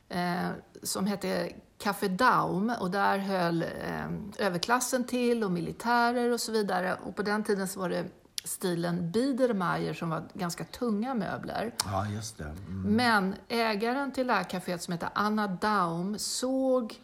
eh, 0.09 0.49
som 0.83 1.05
hette 1.05 1.51
Café 1.77 2.07
Daum 2.07 2.73
och 2.79 2.91
där 2.91 3.17
höll 3.17 3.63
eh, 3.63 4.07
överklassen 4.37 5.03
till 5.03 5.43
och 5.43 5.51
militärer 5.51 6.31
och 6.31 6.41
så 6.41 6.51
vidare. 6.51 6.97
Och 7.03 7.15
på 7.15 7.21
den 7.21 7.43
tiden 7.43 7.67
så 7.67 7.79
var 7.79 7.89
det 7.89 8.05
stilen 8.43 9.11
Biedermeier 9.11 9.93
som 9.93 10.09
var 10.09 10.23
ganska 10.33 10.63
tunga 10.63 11.13
möbler. 11.13 11.73
Ja, 11.85 12.07
just 12.07 12.37
det. 12.37 12.43
Mm. 12.43 12.81
Men 12.95 13.35
ägaren 13.47 14.11
till 14.11 14.27
det 14.27 14.33
här 14.33 14.43
kaféet 14.43 14.77
som 14.77 14.91
heter 14.91 15.09
Anna 15.13 15.47
Daum 15.47 16.19
såg 16.19 16.99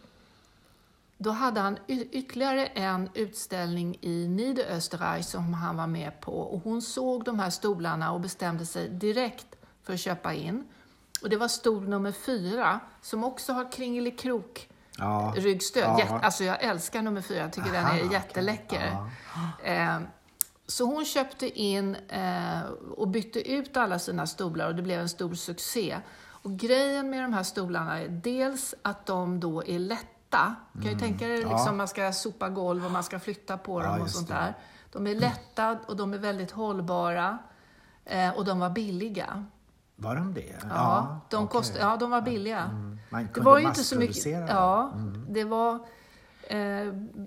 då 1.18 1.32
hade 1.32 1.60
han 1.60 1.77
ytterligare 1.88 2.65
en 2.65 3.10
utställning 3.13 3.98
i 4.01 4.27
Niederösterreich 4.27 5.25
som 5.25 5.53
han 5.53 5.77
var 5.77 5.88
med 5.88 6.22
på 6.22 6.32
och 6.32 6.62
hon 6.63 6.82
såg 6.82 7.24
de 7.24 7.39
här 7.39 7.50
stolarna 7.50 8.12
och 8.12 8.22
bestämde 8.22 8.65
sig 8.65 8.89
direkt 8.89 9.56
för 9.84 9.94
att 9.94 10.00
köpa 10.00 10.34
in. 10.34 10.63
Och 11.24 11.30
det 11.30 11.38
var 11.38 11.48
stol 11.48 11.88
nummer 11.89 12.12
fyra 12.12 12.80
som 13.01 13.24
också 13.24 13.53
har 13.53 13.72
kringelikrok 13.72 14.70
Ja. 14.98 15.34
ryggstöd. 15.36 15.84
Ja. 15.84 16.00
Jätte, 16.00 16.13
alltså 16.13 16.44
jag 16.44 16.63
älskar 16.63 17.01
nummer 17.01 17.22
fyra, 17.22 17.39
jag 17.39 17.53
tycker 17.53 17.72
den 17.72 17.86
Aha, 17.86 17.94
är 17.94 18.00
okej. 18.00 18.13
jätteläcker. 18.13 18.98
Eh, 19.63 19.98
så 20.68 20.86
hon 20.86 21.06
köpte 21.06 21.60
in 21.62 21.96
eh, 21.96 22.60
och 22.98 23.08
bytte 23.08 23.51
ut 23.51 23.77
alla 23.77 24.00
sina 24.00 24.27
stolar 24.27 24.68
och 24.68 24.75
det 24.75 24.82
blev 24.82 25.00
en 25.00 25.10
stor 25.10 25.34
succé. 25.34 25.98
Och 26.25 26.51
grejen 26.51 27.10
med 27.10 27.24
de 27.24 27.34
här 27.34 27.44
stolarna 27.44 28.00
är 28.01 28.08
dels 28.08 28.75
att 28.82 29.06
de 29.06 29.39
då 29.39 29.63
är 29.65 29.80
lätta. 29.80 30.56
Kan 30.74 30.92
ju 30.92 31.00
tänka 31.00 31.27
dig 31.27 31.38
Mm. 31.38 31.50
Ja. 31.50 31.58
liksom 31.58 31.77
man 31.77 31.88
ska 31.88 32.13
sopa 32.13 32.50
golv 32.50 32.86
och 32.86 32.92
man 32.92 33.03
ska 33.03 33.20
flytta 33.20 33.58
på 33.58 33.80
dem 33.82 33.94
och 33.94 34.00
just 34.00 34.15
sånt 34.15 34.27
det. 34.27 34.34
där. 34.34 34.53
De 34.92 35.08
är 35.08 35.15
lätta 35.15 35.77
och 35.88 35.96
de 35.96 36.13
är 36.13 36.18
väldigt 36.18 36.51
hållbara. 36.51 37.38
Eh, 38.06 38.30
och 38.38 38.46
de 38.46 38.60
var 38.60 38.70
billiga. 38.70 39.46
Var 39.95 40.15
de 40.15 40.33
det? 40.33 40.55
Ja, 40.69 41.19
de, 41.29 41.35
okej. 41.35 41.51
kost, 41.51 41.73
ja, 41.79 41.97
de 41.97 42.09
var 42.12 42.21
billiga. 42.21 42.59
Mm. 42.63 43.00
Man 43.09 43.23
Det 43.23 43.29
kunde 43.33 43.50
var 43.50 43.57
ju 43.59 43.67
inte 43.67 43.83
så 43.83 43.95
mycket... 44.00 44.25
Ja, 44.25 44.91
dem. 44.93 45.25
det 45.29 45.43
var... 45.43 45.73
Eh, 46.47 46.57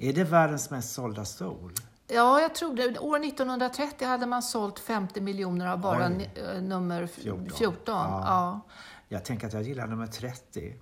Är 0.00 0.12
det 0.12 0.24
världens 0.24 0.70
mest 0.70 0.92
sålda 0.94 1.24
stol? 1.24 1.72
Ja, 2.08 2.40
jag 2.40 2.54
tror 2.54 2.74
det. 2.76 2.98
År 2.98 3.24
1930 3.24 4.06
hade 4.08 4.26
man 4.26 4.42
sålt 4.42 4.78
50 4.78 5.20
miljoner 5.20 5.66
av 5.66 5.78
bara 5.80 6.06
Oj. 6.08 6.30
eh, 6.54 6.62
nummer 6.62 7.02
f- 7.02 7.10
14. 7.14 7.50
14. 7.58 7.94
Ja. 7.94 8.22
Ja. 8.26 8.60
Jag 9.08 9.24
tänker 9.24 9.46
att 9.46 9.52
jag 9.52 9.62
gillar 9.62 9.86
nummer 9.86 10.06
30. 10.06 10.74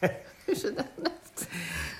Hur 0.46 0.54
ser 0.54 0.72
den 0.72 0.84
ut? 1.06 1.48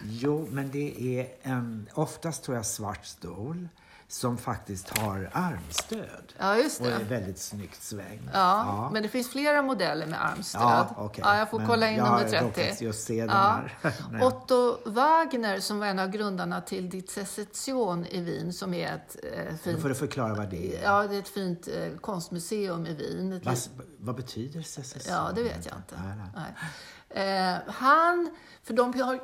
Jo, 0.03 0.49
men 0.51 0.71
det 0.71 1.19
är 1.21 1.29
en 1.43 1.89
oftast 1.95 2.45
tror 2.45 2.57
jag 2.57 2.67
svart 2.67 3.05
stol 3.05 3.69
som 4.11 4.39
faktiskt 4.39 4.99
har 4.99 5.31
armstöd. 5.33 6.33
Ja, 6.39 6.57
just 6.57 6.81
Och 6.81 6.87
är 6.87 6.99
det. 6.99 7.05
väldigt 7.05 7.39
snyggt 7.39 7.83
svängd. 7.83 8.31
Ja, 8.33 8.91
men 8.93 9.03
det 9.03 9.09
finns 9.09 9.29
flera 9.31 9.63
modeller 9.63 10.07
med 10.07 10.25
armstöd. 10.25 10.61
Ja, 10.63 10.89
okej. 10.97 11.25
ja, 11.27 11.39
jag 11.39 11.51
får 11.51 11.59
Men 11.59 11.67
kolla 11.69 11.89
in 11.91 11.97
jag 11.97 12.05
nummer 12.05 12.19
har 12.19 12.29
30. 12.29 12.45
råkat 12.45 12.81
just 12.81 13.07
se 13.07 13.21
den 13.21 13.31
Ja. 13.31 13.61
här. 13.83 14.23
Otto 14.27 14.79
Wagner, 14.91 15.61
som 15.61 15.79
var 15.79 15.87
en 15.87 15.99
av 15.99 16.09
grundarna 16.11 16.61
till 16.61 16.91
Die 16.91 17.03
Secession 17.09 18.07
i 18.07 18.21
Wien, 18.21 18.53
som 18.53 18.75
är 18.75 18.95
ett 18.95 19.17
eh, 19.23 19.45
Nu 19.53 19.57
fint, 19.63 19.83
får 19.83 19.89
du 19.89 19.95
förklara 19.95 20.35
vad 20.35 20.51
det 20.51 20.77
är. 20.77 20.83
ja, 20.83 21.03
det 21.07 21.15
är 21.15 21.19
ett 21.19 21.29
fint 21.29 21.69
eh, 21.69 21.99
konstmuseum 22.01 22.87
i 22.87 22.95
Wien. 22.95 23.41
Vad, 23.45 23.59
vad 23.99 24.15
betyder 24.17 24.63
secession? 24.63 25.13
Ja, 25.15 25.31
det 25.35 25.43
vet 25.43 25.67
jag 25.67 25.77
inte. 25.77 25.95
Nej, 26.05 26.17
nej. 26.17 26.27
Nej. 26.35 27.55
Eh, 27.55 27.59
han, 27.67 28.31
för 28.63 28.75
de 28.75 29.01
har 29.01 29.21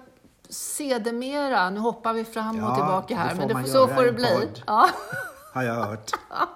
sedermera, 0.55 1.71
nu 1.71 1.81
hoppar 1.81 2.13
vi 2.13 2.25
fram 2.25 2.65
och 2.65 2.71
Ja, 2.71 2.75
tillbaka 2.75 3.15
det 3.15 3.21
här, 3.21 3.35
men 3.35 3.49
det, 3.49 3.65
så 3.71 3.89
får 3.89 4.05
det 4.05 4.13
bli. 4.13 4.49
Ja. 4.67 4.89
Har 5.53 5.63
jag 5.63 5.75
hört. 5.75 6.11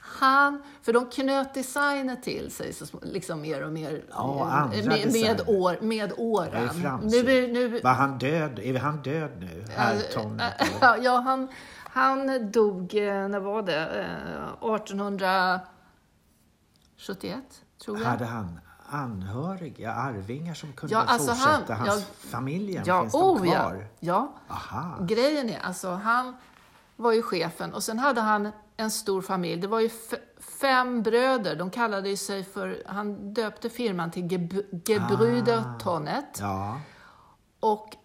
Han, 0.00 0.62
för 0.82 0.92
de 0.92 1.10
knöt 1.10 1.54
designer 1.54 2.16
till 2.16 2.50
sig 2.50 2.72
så, 2.72 2.86
liksom 3.02 3.40
mer 3.40 3.64
och 3.64 3.72
mer 3.72 4.04
Ja, 4.10 4.70
eh, 4.74 4.84
med, 4.84 5.12
med, 5.12 5.42
år, 5.46 5.78
med 5.80 6.12
åren. 6.16 6.68
Nu, 7.02 7.22
nu, 7.52 7.80
Var 7.80 7.92
han 7.92 8.18
död? 8.18 8.58
Är 8.58 8.78
han 8.78 9.02
död 9.02 9.30
nu? 9.40 9.64
Tommy? 10.14 10.42
Ja, 11.02 11.20
han, 11.20 11.48
han 11.76 12.50
dog, 12.52 12.94
när 12.94 13.40
var 13.40 13.62
det? 13.62 13.80
Eh, 13.80 14.74
1871, 14.74 17.38
tror 17.84 17.98
jag. 17.98 18.06
Hade 18.06 18.24
han 18.24 18.60
anhöriga, 18.92 19.92
arvingar 19.92 20.54
som 20.54 20.72
kunde 20.72 20.94
Ja, 20.94 21.02
alltså 21.02 21.34
fortsätta? 21.34 21.74
han- 21.74 21.88
Hans 21.88 22.00
ja, 22.22 22.28
familjen, 22.30 22.82
Ja, 22.86 23.00
finns 23.00 23.12
de 23.12 23.22
oh 23.22 23.48
ja. 23.48 23.52
kvar? 23.60 23.86
ja. 24.00 24.32
Aha. 24.48 24.98
Grejen 25.00 25.50
är, 25.50 25.60
alltså 25.60 25.90
han 25.90 26.36
var 26.96 27.12
ju 27.12 27.22
chefen 27.22 27.74
och 27.74 27.82
sen 27.82 27.98
hade 27.98 28.20
han 28.20 28.48
en 28.76 28.90
stor 28.90 29.22
familj. 29.22 29.60
Det 29.60 29.68
var 29.68 29.80
ju 29.80 29.90
fem 30.60 31.02
bröder. 31.02 31.56
De 31.56 31.70
kallade 31.70 32.16
sig 32.16 32.44
för, 32.44 32.82
han 32.86 33.34
döpte 33.34 33.70
firman 33.70 34.10
till 34.10 34.22
Geb- 34.22 34.82
Gebrüder 34.84 35.58
Ah. 35.66 35.78
Tonnet. 35.78 36.38
Ja, 36.40 36.80
Och 37.60 37.96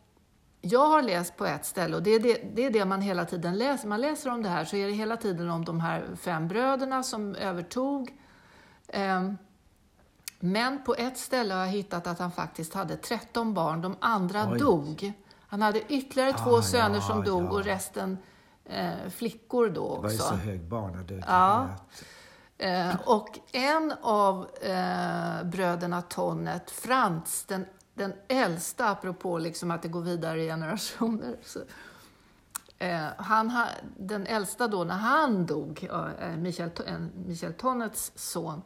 jag 0.61 0.87
har 0.89 1.01
läst 1.01 1.37
på 1.37 1.45
ett 1.45 1.65
ställe, 1.65 1.95
och 1.95 2.03
det 2.03 2.11
är 2.11 2.19
det, 2.19 2.41
det 2.55 2.65
är 2.65 2.69
det 2.71 2.85
man 2.85 3.01
hela 3.01 3.25
tiden 3.25 3.57
läser. 3.57 3.87
Man 3.87 4.01
läser 4.01 4.31
om 4.31 4.43
det 4.43 4.49
här, 4.49 4.65
så 4.65 4.75
är 4.75 4.87
det 4.87 4.93
hela 4.93 5.17
tiden 5.17 5.49
om 5.49 5.65
de 5.65 5.79
här 5.79 6.05
fem 6.19 6.47
bröderna 6.47 7.03
som 7.03 7.35
övertog. 7.35 8.13
Ehm, 8.87 9.37
Men 10.39 10.83
på 10.83 10.95
ett 10.95 11.17
ställe 11.17 11.53
har 11.53 11.61
jag 11.61 11.71
hittat 11.71 12.07
att 12.07 12.19
han 12.19 12.31
faktiskt 12.31 12.73
hade 12.73 12.97
13 12.97 13.53
barn. 13.53 13.81
De 13.81 13.95
andra 13.99 14.49
Oj. 14.51 14.59
dog. 14.59 15.13
Han 15.47 15.61
hade 15.61 15.93
ytterligare 15.93 16.33
två 16.33 16.57
Ah, 16.57 16.61
söner 16.61 16.95
ja, 16.95 17.01
som 17.01 17.23
dog 17.23 17.43
ja. 17.43 17.49
och 17.49 17.63
resten 17.63 18.17
eh, 18.65 19.09
flickor 19.09 19.69
då 19.69 19.95
det 19.95 20.01
var 20.01 20.09
ju 20.11 20.17
så 20.17 20.23
också. 20.23 20.35
hög 20.35 20.61
barnadödlighet. 20.63 21.25
Ja. 21.27 21.67
Eh, 22.57 22.95
och 23.05 23.39
en 23.51 23.93
av 24.01 24.47
eh, 24.61 25.43
bröderna 25.43 26.01
Tonnet, 26.01 26.71
Frans, 26.71 27.45
den, 27.47 27.65
den 27.93 28.13
äldsta, 28.27 28.89
apropå 28.89 29.37
liksom 29.37 29.71
att 29.71 29.81
det 29.81 29.87
går 29.87 30.01
vidare 30.01 30.43
i 30.43 30.47
generationer. 30.47 31.35
Så, 31.43 31.59
eh, 32.77 33.05
han, 33.17 33.49
ha- 33.49 33.67
den 33.97 34.27
äldsta 34.27 34.67
då, 34.67 34.83
när 34.83 34.95
han 34.97 35.45
dog, 35.45 35.87
eh, 36.19 36.29
Michael, 36.37 36.71
en- 36.87 37.11
Michael 37.27 37.53
Tonnets 37.53 38.11
son, 38.15 38.61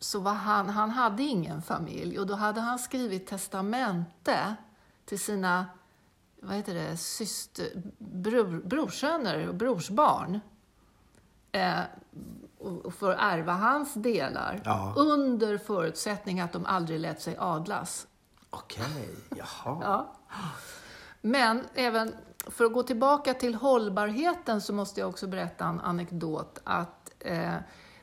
så 0.00 0.20
var 0.20 0.32
han, 0.32 0.68
han 0.68 0.90
hade 0.90 1.22
ingen 1.22 1.62
familj 1.62 2.18
och 2.18 2.26
då 2.26 2.34
hade 2.34 2.60
han 2.60 2.78
skrivit 2.78 3.26
testamente 3.26 4.56
till 5.04 5.20
sina 5.20 5.66
vad 6.42 6.56
heter 6.56 6.74
det, 6.74 6.96
syster, 6.96 7.66
bror, 7.98 8.62
brorsöner 8.64 9.48
och 9.48 9.54
brorsbarn. 9.54 10.40
Eh, 11.52 11.80
och 12.58 12.94
för 12.94 13.10
att 13.12 13.20
ärva 13.20 13.52
hans 13.52 13.94
delar. 13.94 14.60
Ja. 14.64 14.94
Under 14.96 15.58
förutsättning 15.58 16.40
att 16.40 16.52
de 16.52 16.66
aldrig 16.66 17.00
lät 17.00 17.22
sig 17.22 17.36
adlas. 17.38 18.06
Okej, 18.50 19.16
jaha. 19.36 19.78
Ja. 19.82 20.14
Men 21.20 21.64
även 21.74 22.14
för 22.46 22.64
att 22.64 22.72
gå 22.72 22.82
tillbaka 22.82 23.34
till 23.34 23.54
hållbarheten 23.54 24.60
så 24.60 24.72
måste 24.72 25.00
jag 25.00 25.08
också 25.08 25.26
berätta 25.26 25.64
en 25.64 25.80
anekdot. 25.80 26.58
Att 26.64 27.10
eh, 27.18 27.54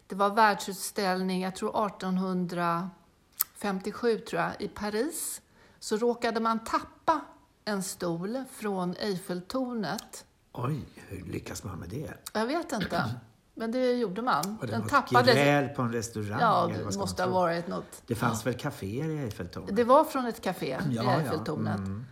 det 0.08 0.16
var 0.16 0.30
världsutställning, 0.30 1.42
jag 1.42 1.56
tror 1.56 1.86
1857 1.88 4.18
tror 4.20 4.42
jag, 4.42 4.62
i 4.62 4.68
Paris. 4.68 5.42
Så 5.80 5.98
råkade 5.98 6.40
man 6.40 6.64
tappa 6.64 7.22
en 7.66 7.84
stol 7.84 8.44
från 8.52 8.96
Eiffeltornet. 9.00 10.26
Oj, 10.54 10.86
hur 10.96 11.26
lyckas 11.26 11.64
man 11.64 11.80
med 11.80 11.90
det? 11.90 12.14
Jag 12.34 12.46
vet 12.46 12.72
inte, 12.72 13.16
men 13.54 13.72
det 13.72 13.94
gjorde 13.94 14.22
man. 14.22 14.58
Det 14.62 14.68
Den 14.68 14.82
något 14.82 14.90
tappades. 14.90 15.36
gräl 15.36 15.70
på 15.70 15.82
en 15.82 15.92
restaurang? 15.92 16.40
Ja, 16.40 16.72
det 16.90 16.98
måste 16.98 17.24
ha 17.24 17.30
varit 17.30 17.68
något. 17.68 18.04
Det 18.08 18.16
fanns 18.16 18.46
väl 18.46 18.54
kaféer 18.54 19.10
i 19.10 19.18
Eiffeltornet? 19.18 19.76
Det 19.76 19.84
var 19.84 20.04
från 20.04 20.26
ett 20.26 20.42
café 20.42 20.80
Ja, 20.86 20.92
i 20.92 20.96
ja. 20.96 21.20
Eiffeltornet. 21.20 21.78
Mm. 21.78 22.06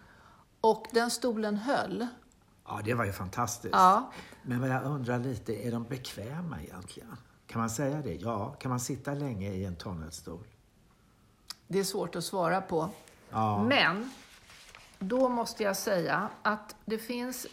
Och 0.61 0.87
den 0.91 1.11
stolen 1.11 1.57
höll. 1.57 2.07
Ja, 2.67 2.81
det 2.83 2.93
var 2.93 3.05
ju 3.05 3.11
fantastiskt. 3.11 3.75
Ja. 3.75 4.11
Men 4.41 4.59
vad 4.61 4.69
jag 4.69 4.83
undrar 4.83 5.19
lite, 5.19 5.67
är 5.67 5.71
de 5.71 5.83
bekväma 5.83 6.61
egentligen? 6.61 7.17
Kan 7.47 7.59
man 7.61 7.69
säga 7.69 8.01
det? 8.01 8.13
Ja. 8.15 8.51
Kan 8.59 8.69
man 8.69 8.79
sitta 8.79 9.13
länge 9.13 9.49
i 9.51 9.65
en 9.65 9.75
tonnettstol? 9.75 10.43
Det 11.67 11.79
är 11.79 11.83
svårt 11.83 12.15
att 12.15 12.23
svara 12.23 12.61
på. 12.61 12.89
Ja. 13.31 13.63
Men 13.63 14.11
då 14.99 15.29
måste 15.29 15.63
jag 15.63 15.77
säga 15.77 16.29
att 16.41 16.75
det 16.85 16.97
finns, 16.97 17.47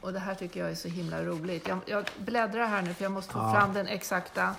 och 0.00 0.12
det 0.12 0.18
här 0.18 0.34
tycker 0.34 0.60
jag 0.60 0.70
är 0.70 0.74
så 0.74 0.88
himla 0.88 1.22
roligt. 1.24 1.68
Jag, 1.68 1.78
jag 1.86 2.04
bläddrar 2.18 2.66
här 2.66 2.82
nu 2.82 2.94
för 2.94 3.02
jag 3.04 3.12
måste 3.12 3.32
få 3.32 3.38
Ja. 3.38 3.52
fram 3.54 3.72
den 3.74 3.86
exakta 3.86 4.54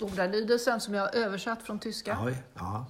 ordalydelsen 0.00 0.80
som 0.80 0.94
jag 0.94 1.02
har 1.02 1.14
översatt 1.14 1.62
från 1.62 1.78
tyska. 1.78 2.18
Oj, 2.24 2.36
ja. 2.54 2.86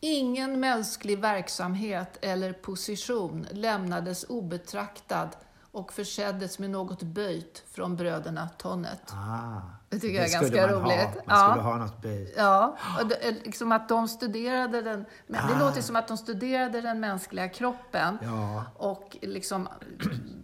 Ingen 0.00 0.60
mänsklig 0.60 1.18
verksamhet 1.18 2.18
eller 2.20 2.52
position 2.52 3.46
lämnades 3.50 4.24
obetraktad 4.28 5.28
och 5.76 5.92
förseddes 5.92 6.58
med 6.58 6.70
något 6.70 7.02
böjt 7.02 7.62
från 7.70 7.96
bröderna 7.96 8.48
Tonnet. 8.48 9.12
Ah. 9.12 9.60
Det 9.88 9.98
tycker 9.98 10.16
jag 10.16 10.28
är 10.28 10.32
ganska 10.40 10.66
man 10.66 10.70
Ha. 10.70 10.80
roligt. 10.80 11.26
Man 11.26 11.38
Ja. 11.38 11.50
skulle 11.50 11.62
ha 11.62 11.76
något 11.76 12.02
böjt. 12.02 12.34
Ja, 12.36 12.76
och 13.00 13.06
det, 13.06 13.30
liksom 13.44 13.72
att 13.72 13.88
de 13.88 14.08
studerade 14.08 14.82
den, 14.82 15.04
men 15.26 15.46
det 15.48 15.54
Ah. 15.54 15.58
låter 15.58 15.82
som 15.82 15.96
att 15.96 16.08
de 16.08 16.16
studerade 16.16 16.80
den 16.80 17.00
mänskliga 17.00 17.48
kroppen 17.48 18.18
Ja, 18.22 18.64
och 18.76 19.16
liksom 19.22 19.68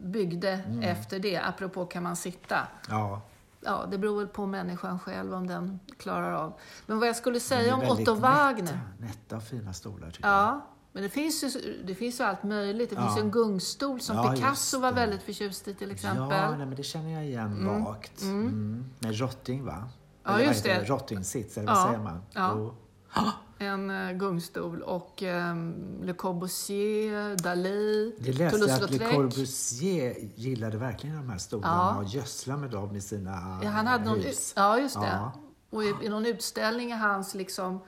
byggde 0.03 0.51
Mm. 0.51 0.83
efter 0.83 1.19
det. 1.19 1.37
Apropå 1.39 1.87
kan 1.87 2.03
man 2.03 2.17
sitta. 2.17 2.59
ja. 2.89 3.21
Ja, 3.65 3.85
det 3.91 3.99
beror 3.99 4.19
väl 4.19 4.29
på 4.29 4.47
människan 4.47 4.99
själv 4.99 5.35
om 5.35 5.47
den 5.47 5.81
klarar 5.99 6.33
av. 6.33 6.53
Men 6.87 6.99
vad 6.99 7.09
jag 7.09 7.17
skulle 7.17 7.37
Det 7.37 7.41
säga 7.41 7.75
om 7.75 7.83
Otto 7.83 8.15
Wagner. 8.15 8.63
Nätta, 8.63 8.79
nätta 8.99 9.37
och 9.37 9.43
fina 9.43 9.73
stolar 9.73 10.11
tycker 10.11 10.29
jag. 10.29 10.61
Men 10.95 11.03
det 11.03 11.09
finns 11.09 11.45
ju, 11.45 11.83
det 11.85 11.95
finns 11.95 12.21
ju 12.21 12.25
allt 12.25 12.43
möjligt. 12.43 12.91
Det 12.91 12.97
Ja. 12.97 13.03
finns 13.03 13.17
ju 13.19 13.21
en 13.21 13.31
gungstol 13.31 14.01
som 14.01 14.17
Ja, 14.17 14.33
Picasso 14.33 14.79
var 14.79 14.93
väldigt 14.93 15.23
förtjust 15.23 15.69
i 15.69 15.75
till 15.75 15.91
exempel. 15.91 16.39
Ja, 16.39 16.51
nej, 16.57 16.67
men 16.67 16.75
det 16.77 16.83
känner 16.83 17.11
jag 17.13 17.25
igen 17.27 17.85
vagt. 17.85 18.23
Mm. 18.23 18.85
Med 18.99 19.19
rotting, 19.21 19.65
va? 19.65 19.89
Ja, 20.25 20.35
Eller 20.39 20.47
just 20.47 20.65
det. 20.65 20.85
Rottingsits, 20.85 21.59
eller 21.59 21.67
vad 21.69 21.77
Ja, 21.77 21.87
säger 21.87 21.99
man? 21.99 22.23
ja. 22.33 22.55
Jo. 22.57 22.75
En 23.59 23.91
eh, 23.91 24.13
gungstol 24.13 24.83
och 24.83 25.23
um, 25.23 25.75
Le 26.03 26.13
Corbusier, 26.13 27.37
Dalí, 27.37 28.13
Det 28.19 28.33
läste 28.33 28.59
jag 28.59 28.71
att 28.85 28.91
Le. 28.91 29.13
Corbusier 29.13 30.15
gillade 30.35 30.79
verkligen 30.79 31.17
de 31.17 31.31
här 31.31 31.39
stolarna 31.39 31.93
Ja. 31.95 31.99
och 31.99 32.05
gödslade 32.05 32.61
med 32.61 32.71
dem 32.71 32.97
i 32.97 33.01
sina 33.01 33.61
Ja, 33.63 33.69
han 33.71 33.87
hade 33.87 34.05
någon, 34.05 34.21
hus. 34.21 34.53
ja, 34.57 34.79
just 34.79 34.95
det. 35.01 35.07
Ja. 35.07 35.33
Och 35.71 35.85
i, 35.85 35.95
i 36.03 36.09
någon 36.09 36.27
utställning 36.27 36.89
i 36.89 36.97
hans 36.97 37.35
liksom, 37.35 37.81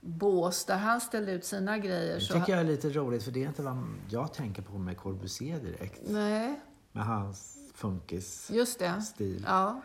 bås 0.00 0.64
där 0.64 0.76
han 0.76 1.00
ställde 1.00 1.32
ut 1.32 1.44
sina 1.44 1.78
grejer. 1.78 2.14
Det 2.14 2.20
tycker 2.20 2.52
jag 2.52 2.60
är 2.60 2.64
lite 2.64 2.88
roligt, 2.90 3.22
för 3.22 3.30
det 3.30 3.44
är 3.44 3.48
inte 3.48 3.62
vad 3.62 3.76
jag 4.08 4.34
tänker 4.34 4.62
på 4.62 4.78
med 4.78 4.96
Corbusier 4.96 5.60
direkt. 5.60 6.00
Nej, 6.08 6.60
Med 6.92 7.04
hans 7.04 7.56
funkis-stil. 7.74 8.56
just 8.56 8.78
det. 8.78 9.02
Ja. 9.46 9.80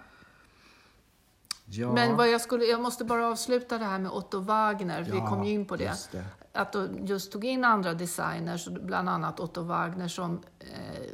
Ja, 1.68 1.92
Men 1.94 2.16
vad 2.16 2.30
jag, 2.30 2.42
skulle, 2.42 2.66
jag 2.66 2.82
måste 2.82 3.06
bara 3.06 3.28
avsluta 3.28 3.78
det 3.78 3.86
här 3.86 4.00
med 4.00 4.12
Otto 4.12 4.40
Wagner, 4.40 5.04
för 5.04 5.12
vi 5.12 5.18
Ja, 5.18 5.28
kom 5.28 5.44
ju 5.44 5.52
in 5.52 5.66
på 5.66 5.76
det. 5.76 5.84
just 5.84 6.12
det. 6.12 6.26
Att 6.54 6.72
de 6.74 7.06
just 7.06 7.32
tog 7.32 7.46
in 7.46 7.64
andra 7.64 7.94
designers, 7.94 8.68
bland 8.68 9.10
annat 9.10 9.40
Otto 9.40 9.62
Wagner 9.62 10.08
som 10.08 10.42
eh, 10.60 11.10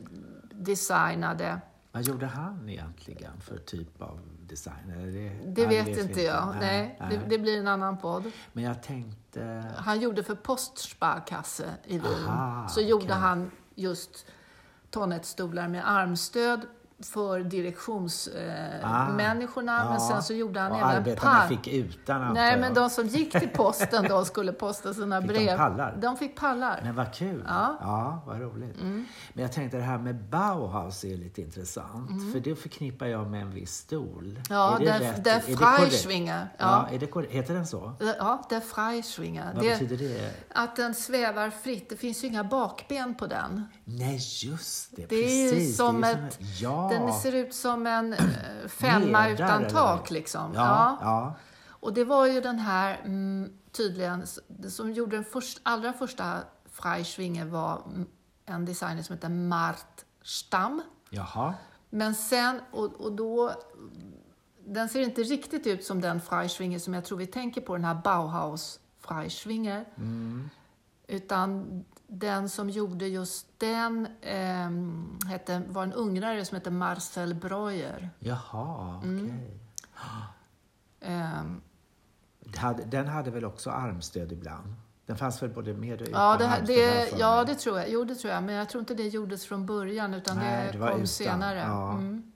designade 0.51 1.61
Vad 1.91 2.03
gjorde 2.03 2.25
han 2.25 2.69
egentligen 2.69 3.41
för 3.41 3.57
typ 3.57 4.01
av 4.01 4.19
design? 4.47 4.75
Det, 4.87 5.51
Det 5.51 5.65
vet 5.67 5.97
inte 5.97 6.21
jag. 6.21 6.55
Nej, 6.59 6.97
nej. 6.99 7.09
Det, 7.09 7.25
det 7.29 7.39
blir 7.39 7.59
en 7.59 7.67
annan 7.67 7.97
podd. 7.97 8.31
Men 8.53 8.63
jag 8.63 8.83
tänkte... 8.83 9.63
Han 9.77 9.99
gjorde 9.99 10.23
för 10.23 10.35
Postsparkasse 10.35 11.69
i 11.85 11.97
Wien. 11.99 12.27
Aha, 12.27 12.67
så 12.67 12.81
gjorde 12.81 13.13
han 13.13 13.51
just 13.75 14.25
tonnettstolar 14.89 15.67
med 15.67 15.89
armstöd 15.89 16.61
för 17.05 17.39
direktionsmänniskorna. 17.39 19.77
Ah, 19.77 19.81
Eh. 19.83 19.89
Men 19.89 19.99
sen 19.99 20.23
så 20.23 20.33
gjorde 20.33 20.59
han 20.59 20.71
även 20.71 20.83
arbetarna 20.83 21.35
pall. 21.39 21.47
fick 21.47 21.67
utan, 21.67 22.33
Nej, 22.33 22.59
men 22.59 22.73
de 22.73 22.89
som 22.89 23.07
gick 23.07 23.31
till 23.39 23.49
posten, 23.49 24.05
de 24.09 24.25
skulle 24.25 24.53
posta 24.53 24.93
sina 24.93 25.21
Fick 25.21 25.29
de 25.31 25.45
brev. 25.45 25.57
pallar? 25.57 25.97
De 26.01 26.17
fick 26.17 26.35
pallar. 26.35 26.79
Men 26.83 26.95
vad 26.95 27.13
kul! 27.13 27.43
Ja. 27.47 27.77
ja 27.81 28.23
vad 28.25 28.41
roligt. 28.41 28.75
Men 28.81 29.05
jag 29.33 29.51
tänkte 29.51 29.77
det 29.77 29.83
här 29.83 29.97
med 29.97 30.15
Bauhaus 30.29 31.03
är 31.03 31.17
lite 31.17 31.41
intressant. 31.41 32.33
För 32.33 32.39
det 32.39 32.55
förknippar 32.55 33.05
jag 33.05 33.27
med 33.27 33.41
en 33.41 33.51
viss 33.51 33.73
stol. 33.77 34.23
Mm. 34.25 34.41
Ja, 34.49 34.75
är 34.75 34.79
det 34.79 34.85
der, 35.23 35.39
rätt? 35.39 35.59
Freischwinger. 35.59 36.47
Ja. 36.57 36.87
Ja. 36.89 36.95
är 36.95 36.99
det 36.99 37.07
korrekt? 37.07 37.33
Heter 37.33 37.53
den 37.53 37.67
så? 37.67 37.93
Ja, 37.99 38.43
der 38.49 38.59
Freischwinger. 38.59 39.51
Vad 39.55 39.63
Det, 39.63 39.69
betyder 39.79 39.97
det? 39.97 40.31
att 40.55 40.75
den 40.75 40.95
svävar 40.95 41.49
fritt. 41.49 41.89
Det 41.89 41.95
finns 41.95 42.23
ju 42.23 42.27
inga 42.27 42.43
bakben 42.43 43.15
på 43.15 43.27
den. 43.27 43.63
Nej, 43.83 44.19
just 44.43 44.95
det. 44.95 45.05
Det 45.09 45.15
är 45.15 45.43
ju 45.45 45.51
precis. 45.51 45.77
som 45.77 46.01
det 46.01 46.07
är 46.07 46.27
ett... 46.27 46.39
ja. 46.61 46.90
Den 46.99 47.13
ser 47.13 47.35
ut 47.35 47.53
som 47.53 47.87
en 47.87 48.13
eh, 48.13 48.19
femma 48.67 49.27
Ledare, 49.27 49.33
utan 49.33 49.61
eller? 49.61 49.69
tak 49.69 50.11
liksom. 50.11 50.53
Ja, 50.55 50.97
ja. 51.01 51.33
Och 51.69 51.93
det 51.93 52.03
var 52.03 52.25
ju 52.25 52.41
den 52.41 52.59
här, 52.59 53.01
mm, 53.05 53.53
tydligen, 53.71 54.27
som 54.69 54.91
gjorde 54.91 55.15
den 55.15 55.23
först, 55.23 55.59
allra 55.63 55.93
första 55.93 56.37
Freischwinger 56.71 57.45
var 57.45 57.81
mm, 57.85 58.07
en 58.45 58.65
designer 58.65 59.01
som 59.01 59.15
heter 59.15 59.29
Mart 59.29 60.05
Stam. 60.21 60.81
Jaha. 61.09 61.53
Men 61.89 62.15
sen, 62.15 62.59
och, 62.71 62.93
och 62.93 63.11
då, 63.11 63.51
den 64.65 64.89
ser 64.89 65.01
inte 65.01 65.23
riktigt 65.23 65.67
ut 65.67 65.85
som 65.85 66.01
den 66.01 66.21
Freischwinger 66.21 66.79
som 66.79 66.93
jag 66.93 67.05
tror 67.05 67.17
vi 67.17 67.27
tänker 67.27 67.61
på, 67.61 67.75
den 67.75 67.85
här 67.85 68.01
Bauhaus 68.03 68.79
Freischwinger. 68.99 69.85
Utan 71.07 71.83
den 72.13 72.49
som 72.49 72.69
gjorde 72.69 73.07
just 73.07 73.47
den 73.59 74.07
ehm, 74.21 75.19
hette, 75.27 75.61
var 75.67 75.83
en 75.83 75.93
ungrare 75.93 76.45
som 76.45 76.55
hette 76.55 76.71
Marcel 76.71 77.33
Breuer. 77.35 78.09
Jaha, 78.19 78.97
okej. 78.97 79.09
Mm. 79.09 79.39
Ehm, 81.01 81.61
Det 82.39 82.57
hade- 82.59 82.83
Den 82.85 83.07
hade 83.07 83.31
väl 83.31 83.45
också 83.45 83.69
armstöd 83.69 84.31
ibland? 84.31 84.73
Den 85.05 85.17
fanns 85.17 85.43
väl 85.43 85.49
både 85.49 85.73
med 85.73 86.01
och 86.01 86.07
utan 86.07 86.21
ja, 86.21 86.37
det, 86.37 86.47
armstöd, 86.47 86.67
det, 86.67 87.11
ja, 87.19 87.43
det 87.43 87.55
tror 87.55 87.79
jag. 87.79 87.89
Jo, 87.89 88.03
det 88.03 88.15
tror 88.15 88.33
jag. 88.33 88.43
Men 88.43 88.55
jag 88.55 88.69
tror 88.69 88.79
inte 88.79 88.93
det 88.93 89.07
gjordes 89.07 89.45
från 89.45 89.65
början, 89.65 90.13
utan 90.13 90.37
Nej, 90.37 90.65
det, 90.65 90.71
det 90.71 90.77
kom 90.87 90.95
utan. 90.95 91.07
senare. 91.07 91.59
Ja. 91.59 91.91
Mm. 91.91 92.31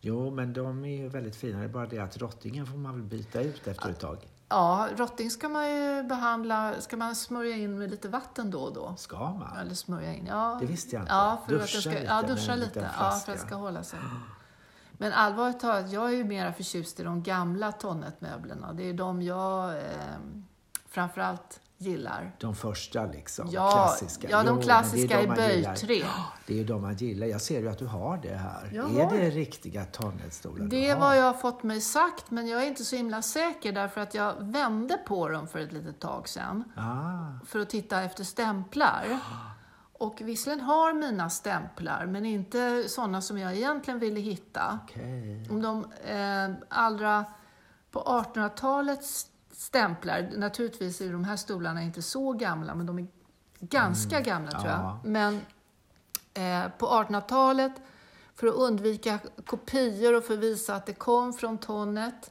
Jo, 0.00 0.30
men 0.30 0.52
de 0.52 0.84
är 0.84 0.96
ju 0.96 1.08
väldigt 1.08 1.36
fina. 1.36 1.58
Det 1.58 1.64
är 1.64 1.68
bara 1.68 1.86
det 1.86 1.98
att 1.98 2.18
rottingen 2.18 2.66
får 2.66 2.78
man 2.78 2.92
väl 2.94 3.02
byta 3.02 3.40
ut 3.40 3.66
efter 3.66 3.90
ett 3.90 4.00
tag. 4.00 4.18
Ja, 4.48 4.88
rotting 4.96 5.30
ska 5.30 5.48
man 5.48 5.70
ju 5.70 6.02
behandla, 6.02 6.80
ska 6.80 6.96
man 6.96 7.16
smörja 7.16 7.56
in 7.56 7.78
med 7.78 7.90
lite 7.90 8.08
vatten 8.08 8.50
då 8.50 8.60
och 8.60 8.74
då. 8.74 8.94
Ska 8.96 9.18
man? 9.18 9.56
Eller 9.56 9.74
smörja 9.74 10.14
in, 10.14 10.26
ja. 10.26 10.58
Det 10.60 10.66
visste 10.66 10.96
jag 10.96 11.02
inte. 11.02 11.12
Ja, 11.12 11.42
för 11.46 11.52
Duscha 11.52 11.64
att 11.64 11.72
den 11.72 11.82
ska, 11.82 11.90
lite 11.90 12.04
ja, 12.04 12.22
duscha 12.22 12.54
lite. 12.54 12.90
Ja, 12.98 13.10
för 13.10 13.32
att 13.32 13.38
det 13.38 13.46
ska 13.46 13.54
hålla 13.54 13.82
sig. 13.82 13.98
Men 14.92 15.12
allvarligt 15.12 15.60
talat, 15.60 15.92
jag 15.92 16.06
är 16.06 16.16
ju 16.16 16.24
mera 16.24 16.52
förtjust 16.52 17.00
i 17.00 17.02
de 17.02 17.22
gamla 17.22 17.72
tonnetmöblerna. 17.72 18.72
Det 18.72 18.82
är 18.82 18.94
de 18.94 19.22
jag 19.22 19.76
eh, 19.76 19.82
framförallt 20.88 21.60
gillar. 21.78 22.32
De 22.40 22.54
första 22.54 23.06
liksom, 23.06 23.48
Ja, 23.50 23.70
klassiska. 23.72 24.28
ja, 24.30 24.42
de 24.42 24.56
Jo, 24.56 24.62
klassiska 24.62 25.20
i 25.20 25.22
de 25.22 25.28
man 25.28 25.36
böj 25.36 25.56
gillar. 25.56 25.74
tre. 25.74 26.04
Det 26.46 26.52
är 26.52 26.56
ju 26.58 26.64
de 26.64 26.82
man 26.82 26.94
gillar. 26.96 27.26
Jag 27.26 27.40
ser 27.40 27.60
ju 27.60 27.68
att 27.68 27.78
du 27.78 27.86
har 27.86 28.16
det 28.18 28.34
här. 28.36 28.70
Jag 28.74 29.12
är 29.14 29.20
det 29.20 29.30
riktiga 29.30 29.84
tonnettstolar 29.84 30.58
du 30.64 30.68
Det 30.68 30.88
är 30.88 30.96
vad 30.98 31.18
jag 31.18 31.24
har 31.24 31.32
fått 31.34 31.62
mig 31.62 31.80
sagt, 31.80 32.30
men 32.30 32.46
jag 32.48 32.62
är 32.62 32.66
inte 32.66 32.84
så 32.84 32.96
himla 32.96 33.22
säker 33.22 33.72
därför 33.72 34.00
att 34.00 34.14
jag 34.14 34.34
vände 34.40 34.96
på 35.06 35.28
dem 35.28 35.48
för 35.48 35.58
ett 35.58 35.72
litet 35.72 36.00
tag 36.00 36.28
sedan 36.28 36.64
Ah, 36.76 37.44
för 37.46 37.60
att 37.60 37.70
titta 37.70 38.02
efter 38.02 38.24
stämplar. 38.24 39.18
Och 39.98 40.20
visserligen 40.24 40.64
har 40.64 40.92
mina 40.92 41.30
stämplar, 41.30 42.06
men 42.06 42.24
inte 42.26 42.84
sådana 42.88 43.20
som 43.22 43.38
jag 43.38 43.54
egentligen 43.56 44.00
ville 44.00 44.20
hitta. 44.20 44.78
okej. 44.84 45.48
Om 45.50 45.62
de 45.62 45.84
eh, 46.04 46.56
allra 46.68 47.24
på 47.90 48.00
1800-talets 48.00 49.26
stämplar, 49.56 50.30
naturligtvis 50.36 51.00
är 51.00 51.12
de 51.12 51.24
här 51.24 51.36
stolarna 51.36 51.82
inte 51.82 52.02
så 52.02 52.32
gamla, 52.32 52.74
men 52.74 52.86
de 52.86 52.98
är 52.98 53.06
ganska 53.60 54.20
gamla 54.20 54.50
tror 54.50 54.66
jag. 54.66 54.80
Mm. 54.80 54.86
ja. 54.86 55.00
Men 55.04 55.40
eh, 56.64 56.70
på 56.78 56.86
1800-talet, 56.86 57.72
för 58.34 58.46
att 58.46 58.54
undvika 58.54 59.18
kopior 59.46 60.16
och 60.16 60.24
för 60.24 60.34
att 60.34 60.40
visa 60.40 60.74
att 60.74 60.86
det 60.86 60.94
kom 60.94 61.32
från 61.32 61.58
tonnet, 61.58 62.30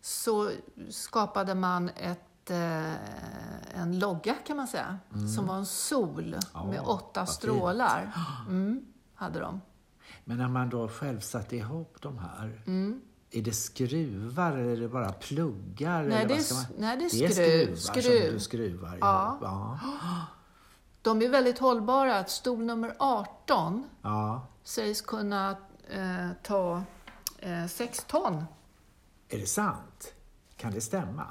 så 0.00 0.50
skapade 0.90 1.54
man 1.54 1.88
ett, 1.88 2.50
eh, 2.50 3.80
en 3.80 3.98
logga 3.98 4.34
kan 4.34 4.56
man 4.56 4.66
säga, 4.68 4.98
som 5.36 5.46
var 5.46 5.56
en 5.56 5.66
sol 5.66 6.36
Ja, 6.54 6.64
med 6.64 6.80
åtta 6.80 7.26
strålar. 7.26 8.12
Mm, 8.48 8.86
hade 9.14 9.40
de. 9.40 9.60
Men 10.24 10.36
när 10.38 10.48
man 10.48 10.68
då 10.70 10.88
själv 10.88 11.20
satte 11.20 11.56
ihop 11.56 11.96
de 12.00 12.18
här, 12.18 12.62
Mm. 12.66 13.00
Är 13.32 13.42
det 13.42 13.52
skruvar 13.52 14.52
eller 14.52 14.72
är 14.72 14.76
det 14.76 14.88
bara 14.88 15.12
pluggar? 15.12 16.02
Nej, 16.02 16.18
eller 16.18 16.28
det 16.28 16.50
är 16.50 16.54
man... 16.54 16.64
nej, 16.78 16.96
det 16.96 17.04
är 17.04 17.18
det 17.18 17.24
är 17.24 17.28
skruv- 17.28 17.76
skruvar 17.76 18.02
skruv. 18.02 18.24
som 18.26 18.34
du 18.34 18.40
skruvar 18.40 18.98
Ja. 19.00 19.38
Ja. 19.42 19.78
De 21.02 21.22
är 21.22 21.28
väldigt 21.28 21.58
hållbara. 21.58 22.24
Stol 22.24 22.64
nummer 22.64 22.96
18 22.98 23.84
ja. 24.02 24.46
sägs 24.62 25.00
kunna 25.00 25.56
eh, 25.90 26.28
ta 26.42 26.82
eh, 27.38 27.66
6 27.66 28.04
ton. 28.04 28.44
Är 29.28 29.38
det 29.38 29.46
sant? 29.46 30.14
Kan 30.56 30.72
det 30.72 30.80
stämma? 30.80 31.26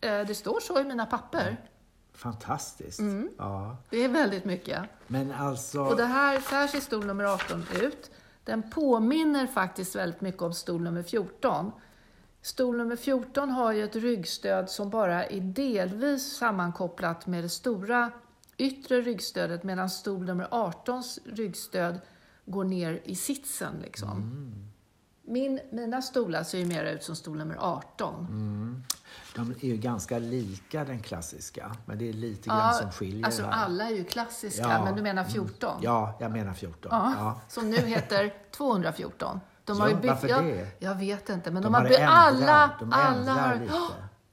Eh, 0.00 0.20
det 0.26 0.34
står 0.34 0.60
så 0.60 0.80
i 0.80 0.84
mina 0.84 1.06
papper. 1.06 1.68
Fantastiskt. 2.12 2.98
Mm. 2.98 3.28
Ja. 3.38 3.76
Det 3.90 4.04
är 4.04 4.08
väldigt 4.08 4.44
mycket. 4.44 4.82
Men 5.06 5.32
alltså... 5.32 5.80
Och 5.80 5.96
det 5.96 6.04
här, 6.04 6.40
så 6.40 6.54
här 6.54 6.66
ser 6.66 6.80
stol 6.80 7.06
nummer 7.06 7.24
18 7.24 7.66
ut. 7.80 8.10
Den 8.44 8.70
påminner 8.70 9.46
faktiskt 9.46 9.96
väldigt 9.96 10.20
mycket 10.20 10.42
om 10.42 10.52
stol 10.52 10.82
nummer 10.82 11.02
14. 11.02 11.72
Stol 12.42 12.76
nummer 12.76 12.96
14 12.96 13.50
har 13.50 13.72
ju 13.72 13.84
ett 13.84 13.96
ryggstöd 13.96 14.70
som 14.70 14.90
bara 14.90 15.26
är 15.26 15.40
delvis 15.40 16.36
sammankopplat 16.36 17.26
med 17.26 17.44
det 17.44 17.48
stora 17.48 18.10
yttre 18.56 19.00
ryggstödet 19.00 19.64
medan 19.64 19.90
stol 19.90 20.24
nummer 20.24 20.48
18s 20.50 21.18
ryggstöd 21.24 22.00
går 22.44 22.64
ner 22.64 23.00
i 23.04 23.14
sitsen. 23.14 23.74
Liksom. 23.82 24.32
Min, 25.22 25.60
mina 25.72 26.02
stolar 26.02 26.42
ser 26.42 26.58
ju 26.58 26.66
mer 26.66 26.84
ut 26.84 27.02
som 27.02 27.16
stol 27.16 27.38
nummer 27.38 27.56
18. 27.60 28.84
De 29.34 29.50
är 29.60 29.64
ju 29.66 29.76
ganska 29.76 30.18
lika 30.18 30.84
den 30.84 31.00
klassiska, 31.00 31.76
men 31.84 31.98
det 31.98 32.08
är 32.08 32.12
lite 32.12 32.48
grann 32.48 32.74
som 32.74 32.90
skiljer 32.92 33.26
alltså 33.26 33.42
här. 33.42 33.50
alla 33.52 33.84
är 33.84 33.90
ju 33.94 34.04
klassiska, 34.04 34.62
Ja, 34.62 34.84
men 34.84 34.96
du 34.96 35.02
menar 35.02 35.24
14? 35.24 35.78
Ja, 35.82 36.16
jag 36.20 36.30
menar 36.32 36.52
14. 36.54 36.88
Ja, 36.92 37.12
Ja. 37.16 37.40
Som 37.48 37.70
nu 37.70 37.76
heter 37.76 38.34
214. 38.50 39.40
De 39.64 39.80
har 39.80 39.88
Ja, 39.88 39.94
ju 39.94 40.00
byggt, 40.00 40.06
varför 40.12 40.28
ja, 40.28 40.40
det? 40.40 40.66
Jag 40.78 40.94
vet 40.94 41.28
inte, 41.28 41.50
men 41.50 41.62
de, 41.62 41.72
De 41.72 41.74
har 41.74 41.82
har 41.82 41.88
ändrat, 41.90 42.10
alla, 42.10 42.70
de 42.80 42.92
alla 42.92 43.32
har, 43.32 43.54
lite. 43.56 43.72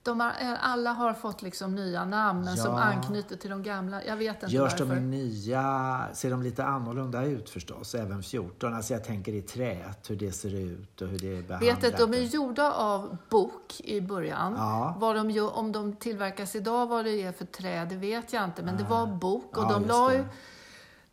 Ja, 0.07 0.11
De 0.11 0.19
har, 0.19 0.29
eh, 0.53 0.69
alla 0.69 0.91
har 0.91 1.13
fått 1.13 1.41
liksom 1.41 1.75
nya 1.75 2.05
namn 2.05 2.45
men 2.45 2.57
som 2.57 2.73
Ja. 2.73 2.81
anknyter 2.83 3.35
till 3.35 3.49
de 3.49 3.63
gamla. 3.63 4.03
Jag 4.03 4.17
vet 4.17 4.43
inte 4.43 4.55
Görs 4.55 4.71
varför. 4.79 4.95
de 4.95 4.99
nya, 5.11 6.07
ser 6.13 6.31
de 6.31 6.41
lite 6.41 6.63
annorlunda 6.65 7.23
ut 7.25 7.49
förstås, 7.49 7.95
även 7.95 8.23
14? 8.23 8.73
Alltså 8.73 8.93
jag 8.93 9.03
tänker 9.03 9.33
i 9.33 9.41
träet, 9.41 10.09
hur 10.09 10.15
det 10.15 10.31
ser 10.31 10.55
ut 10.55 11.01
och 11.01 11.07
hur 11.07 11.19
det 11.19 11.37
är 11.37 11.41
behandlat. 11.41 11.83
Vet 11.83 11.93
att 11.93 11.99
de 11.99 12.13
är 12.13 12.21
gjorda 12.21 12.71
av 12.71 13.17
bok 13.29 13.79
i 13.83 14.01
början. 14.01 14.53
Ja. 14.57 14.95
Vad 14.99 15.15
de 15.15 15.31
gör, 15.31 15.55
om 15.57 15.71
de 15.71 15.95
tillverkas 15.95 16.55
idag, 16.55 16.87
vad 16.87 17.05
det 17.05 17.21
är 17.23 17.31
för 17.31 17.45
trä, 17.45 17.85
det 17.85 17.95
vet 17.95 18.33
jag 18.33 18.43
inte. 18.43 18.63
Men 18.63 18.77
det 18.77 18.83
var 18.83 19.07
bok 19.07 19.57
och 19.57 19.63
Ja, 19.63 19.69
de 19.69 19.85
la 19.85 20.11
ju... 20.13 20.17
det. 20.17 20.25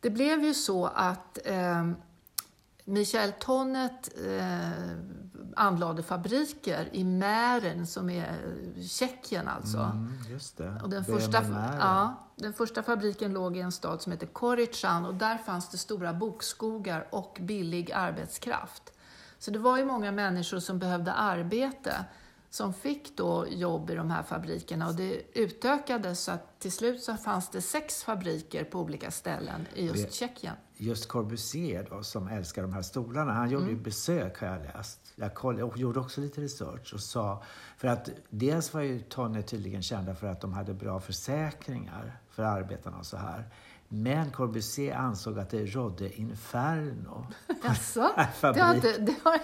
Det 0.01 0.11
blev 0.11 0.45
ju 0.45 0.55
så 0.55 0.87
att 0.87 1.39
eh, 1.45 1.89
Michael 2.85 3.33
Tonnet 3.33 4.09
eh, 4.27 4.59
anlade 5.57 6.03
fabriker 6.03 6.89
i 6.93 7.05
Mären, 7.05 7.87
som 7.87 8.11
är 8.11 8.29
eh, 8.77 8.83
Tjeckien 8.83 9.49
alltså. 9.49 9.79
Mm, 9.79 10.13
just 10.31 10.57
det. 10.57 10.81
Och 10.83 10.91
den, 10.91 11.05
första, 11.05 11.45
ja, 11.81 12.15
den 12.37 12.53
första 12.53 12.83
fabriken 12.83 13.33
låg 13.33 13.57
i 13.57 13.61
en 13.61 13.73
stad 13.73 14.03
som 14.03 14.13
heter 14.13 14.27
Korytschan 14.27 15.07
och 15.07 15.15
där 15.15 15.39
fanns 15.39 15.71
det 15.71 15.79
stora 15.79 16.13
bokskogar 16.15 17.07
och 17.11 17.39
billig 17.41 17.93
arbetskraft. 17.93 18.83
Så 19.39 19.51
det 19.51 19.59
var 19.59 19.79
ju 19.79 19.85
många 19.85 20.13
människor 20.13 20.59
som 20.59 20.79
behövde 20.79 21.13
arbete 21.13 22.05
som 22.51 22.75
fick 22.75 23.17
då 23.17 23.47
jobb 23.49 23.91
i 23.91 23.95
de 23.95 24.11
här 24.11 24.23
fabrikerna 24.23 24.89
och 24.89 24.95
det 24.95 25.23
utökades 25.39 26.21
så 26.25 26.33
att 26.33 26.61
till 26.61 26.73
slut 26.73 27.03
så 27.03 27.17
fanns 27.17 27.49
det 27.51 27.61
sex 27.61 28.03
fabriker 28.05 28.65
på 28.65 28.81
olika 28.81 29.11
ställen 29.11 29.67
i 29.75 29.87
just 29.87 30.13
Tjeckien. 30.13 30.55
Just 30.77 31.09
Corbusier 31.09 31.87
då, 31.91 32.03
som 32.03 32.29
älskar 32.29 32.63
de 32.63 32.73
här 32.73 32.83
stolarna, 32.83 33.33
han 33.33 33.51
gjorde 33.51 33.65
Mm. 33.65 33.77
ju 33.77 33.83
besök 33.83 34.41
har 34.41 34.47
jag 34.49 34.63
läst. 34.63 35.01
Jag 35.17 35.35
kollade, 35.35 35.65
och 35.65 35.79
gjorde 35.79 36.01
också 36.01 36.21
lite 36.21 36.41
research 36.41 36.95
och 36.95 37.01
sa, 37.01 37.43
för 37.77 37.89
att 37.89 38.09
dels 38.31 38.75
var 38.75 38.81
ju 38.81 39.01
Tonne 39.01 39.43
tydligen 39.43 39.83
kända 39.83 40.15
för 40.15 40.27
att 40.27 40.41
de 40.41 40.53
hade 40.53 40.75
bra 40.75 41.01
försäkringar 41.01 42.19
för 42.31 42.43
arbetarna 42.43 42.99
och 42.99 43.07
så 43.07 43.17
här. 43.17 43.45
Men 43.89 44.31
Corbusier 44.31 44.95
ansåg 44.97 45.39
att 45.39 45.51
det 45.51 45.65
rådde 45.67 46.17
inferno. 46.21 47.27
Jaså? 47.65 48.11
Det 48.41 48.61
har 48.61 48.75
inte, 48.75 48.99
det 48.99 49.15
har, 49.25 49.39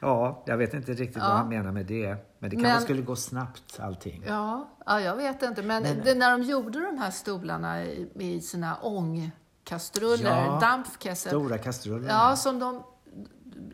Ja, 0.00 0.42
jag 0.46 0.56
vet 0.56 0.74
inte 0.74 0.92
riktigt 0.92 1.22
vad 1.22 1.30
Ja. 1.30 1.34
han 1.36 1.48
menar 1.48 1.72
med 1.72 1.86
det. 1.86 2.16
Men 2.38 2.50
det 2.50 2.56
kan 2.56 2.62
Men- 2.62 2.72
vara 2.72 2.80
skulle 2.80 3.02
gå 3.02 3.16
snabbt 3.16 3.80
allting. 3.80 4.24
ja, 4.26 4.68
ja, 4.86 5.00
jag 5.00 5.16
vet 5.16 5.42
inte. 5.42 5.62
Men, 5.62 5.82
Men- 5.82 6.00
det, 6.04 6.14
när 6.14 6.30
de 6.38 6.42
gjorde 6.42 6.80
de 6.80 6.98
här 6.98 7.10
stolarna 7.10 7.84
i, 7.84 8.08
i 8.14 8.40
sina 8.40 8.76
ångkastruller, 8.82 10.44
Ja, 10.46 10.58
dampkessel, 10.60 11.30
Stora 11.30 11.58
kastruller. 11.58 12.08
Ja, 12.08 12.36
som 12.36 12.58
de 12.58 12.82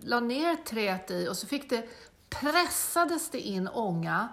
la 0.00 0.20
ner 0.20 0.56
träet 0.56 1.10
i 1.10 1.28
och 1.28 1.36
så 1.36 1.46
fick 1.46 1.70
det, 1.70 1.88
pressades 2.28 3.30
det 3.30 3.40
in 3.40 3.68
ånga 3.68 4.28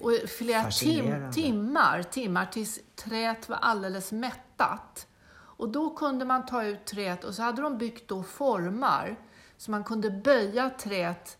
och 0.00 0.12
flera 0.28 0.70
tim, 0.70 1.32
timmar, 1.32 2.02
timmar 2.02 2.46
tills 2.46 2.80
träet 2.96 3.48
var 3.48 3.56
alldeles 3.56 4.12
mättat. 4.12 5.06
Och 5.58 5.68
då 5.68 5.90
kunde 5.90 6.24
man 6.24 6.46
ta 6.46 6.64
ut 6.64 6.84
träet 6.84 7.24
och 7.24 7.34
så 7.34 7.42
hade 7.42 7.62
de 7.62 7.78
byggt 7.78 8.08
då 8.08 8.22
formar 8.22 9.18
så 9.56 9.70
man 9.70 9.84
kunde 9.84 10.10
böja 10.10 10.70
träet 10.70 11.38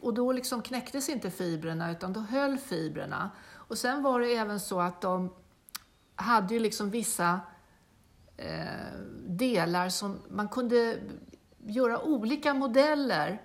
och 0.00 0.14
då 0.14 0.32
liksom 0.32 0.62
knäcktes 0.62 1.08
inte 1.08 1.30
fibrerna 1.30 1.90
utan 1.90 2.12
då 2.12 2.20
höll 2.20 2.58
fibrerna. 2.58 3.30
Och 3.50 3.78
sen 3.78 4.02
var 4.02 4.20
det 4.20 4.36
även 4.36 4.60
så 4.60 4.80
att 4.80 5.00
de 5.00 5.34
hade 6.14 6.54
ju 6.54 6.60
liksom 6.60 6.90
vissa 6.90 7.40
eh, 8.36 9.00
delar 9.26 9.88
som 9.88 10.22
man 10.28 10.48
kunde 10.48 10.98
göra 11.68 12.00
olika 12.02 12.54
modeller. 12.54 13.42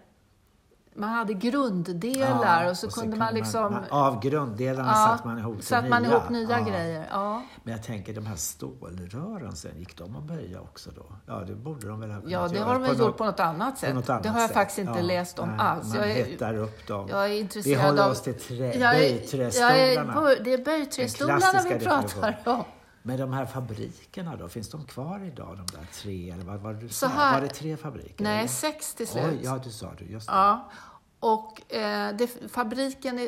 Man 0.96 1.10
hade 1.10 1.34
grunddelar 1.34 2.64
Ja, 2.64 2.70
och 2.70 2.78
så 2.78 2.88
och 2.88 2.94
så 2.94 3.02
kunde 3.02 3.18
kan 3.18 3.26
man 3.26 3.34
liksom... 3.34 3.80
av 3.90 4.20
grunddelarna 4.22 4.90
ja, 4.96 5.08
satte 5.18 5.28
man 5.28 5.38
ihop 5.40 5.62
till 5.62 5.90
man 5.90 6.02
nya. 6.04 6.12
ihop 6.12 6.30
nya 6.30 6.60
Ja. 6.60 6.66
grejer. 6.66 7.08
Ja. 7.12 7.42
Men 7.64 7.72
jag 7.74 7.84
tänker 7.84 8.14
de 8.14 8.26
här 8.26 8.36
stålrören 8.36 9.56
sen, 9.56 9.72
gick 9.80 9.98
de 9.98 10.16
att 10.16 10.24
böja 10.24 10.62
också 10.62 10.90
då? 10.96 11.06
Ja, 11.28 11.40
det 11.48 11.56
borde 11.56 11.88
de 11.88 12.00
väl 12.00 12.12
ha 12.12 12.18
kunnat 12.20 12.32
ja, 12.32 12.48
det 12.48 12.56
göra 12.56 12.66
har 12.66 12.74
de 12.74 12.82
väl 12.84 13.00
gjort 13.00 13.18
på 13.18 13.26
något 13.26 13.40
annat 13.40 13.78
sätt. 13.78 13.96
något 13.96 14.10
annat 14.10 14.24
det 14.24 14.30
har 14.30 14.40
jag 14.40 14.50
sätt. 14.50 14.54
faktiskt 14.58 14.80
inte 14.80 15.02
läst 15.02 15.40
om 15.40 15.50
nej, 15.50 15.58
alls. 15.60 15.88
Man 15.90 15.98
Jag 15.98 16.12
är, 16.12 16.26
hettar 16.26 16.56
upp 16.58 16.88
dem. 16.88 17.08
jag 17.10 17.26
är 17.26 17.30
Vi 17.30 17.40
intresserad 17.40 17.82
håller 17.86 18.04
av... 18.04 18.12
oss 18.12 18.22
till 18.22 18.40
trä, 18.40 18.94
böjträstolarna. 18.94 20.14
böj- 20.14 20.42
Det 20.44 20.54
är 20.54 20.66
böjträstolarna 20.66 21.62
vi 21.70 21.80
pratar 21.86 22.40
om. 22.46 22.64
Men 23.06 23.20
de 23.20 23.34
här 23.34 23.46
fabrikerna 23.46 24.36
då, 24.36 24.50
finns 24.50 24.70
de 24.70 24.86
kvar 24.86 25.24
idag? 25.26 25.58
De 25.58 25.78
där 25.78 25.86
tre, 25.94 26.32
eller 26.32 26.44
vad 26.44 26.60
var 26.60 26.74
det 26.74 26.80
du 26.80 26.90
sa? 26.90 27.08
här- 27.08 27.34
Var 27.34 27.42
det 27.42 27.54
tre 27.54 27.78
fabriker? 27.78 28.24
Nej, 28.24 28.38
eller? 28.40 28.48
sex 28.48 28.94
till 28.94 29.08
slut. 29.08 29.24
Oj, 29.30 29.40
ja, 29.44 29.60
du 29.64 29.70
sa 29.72 29.94
det. 29.98 30.06
Just 30.06 30.28
det. 30.28 30.34
Ja, 30.34 30.72
och 31.20 31.74
eh, 31.74 32.16
det, 32.16 32.28
fabriken 32.52 33.20
är, 33.20 33.26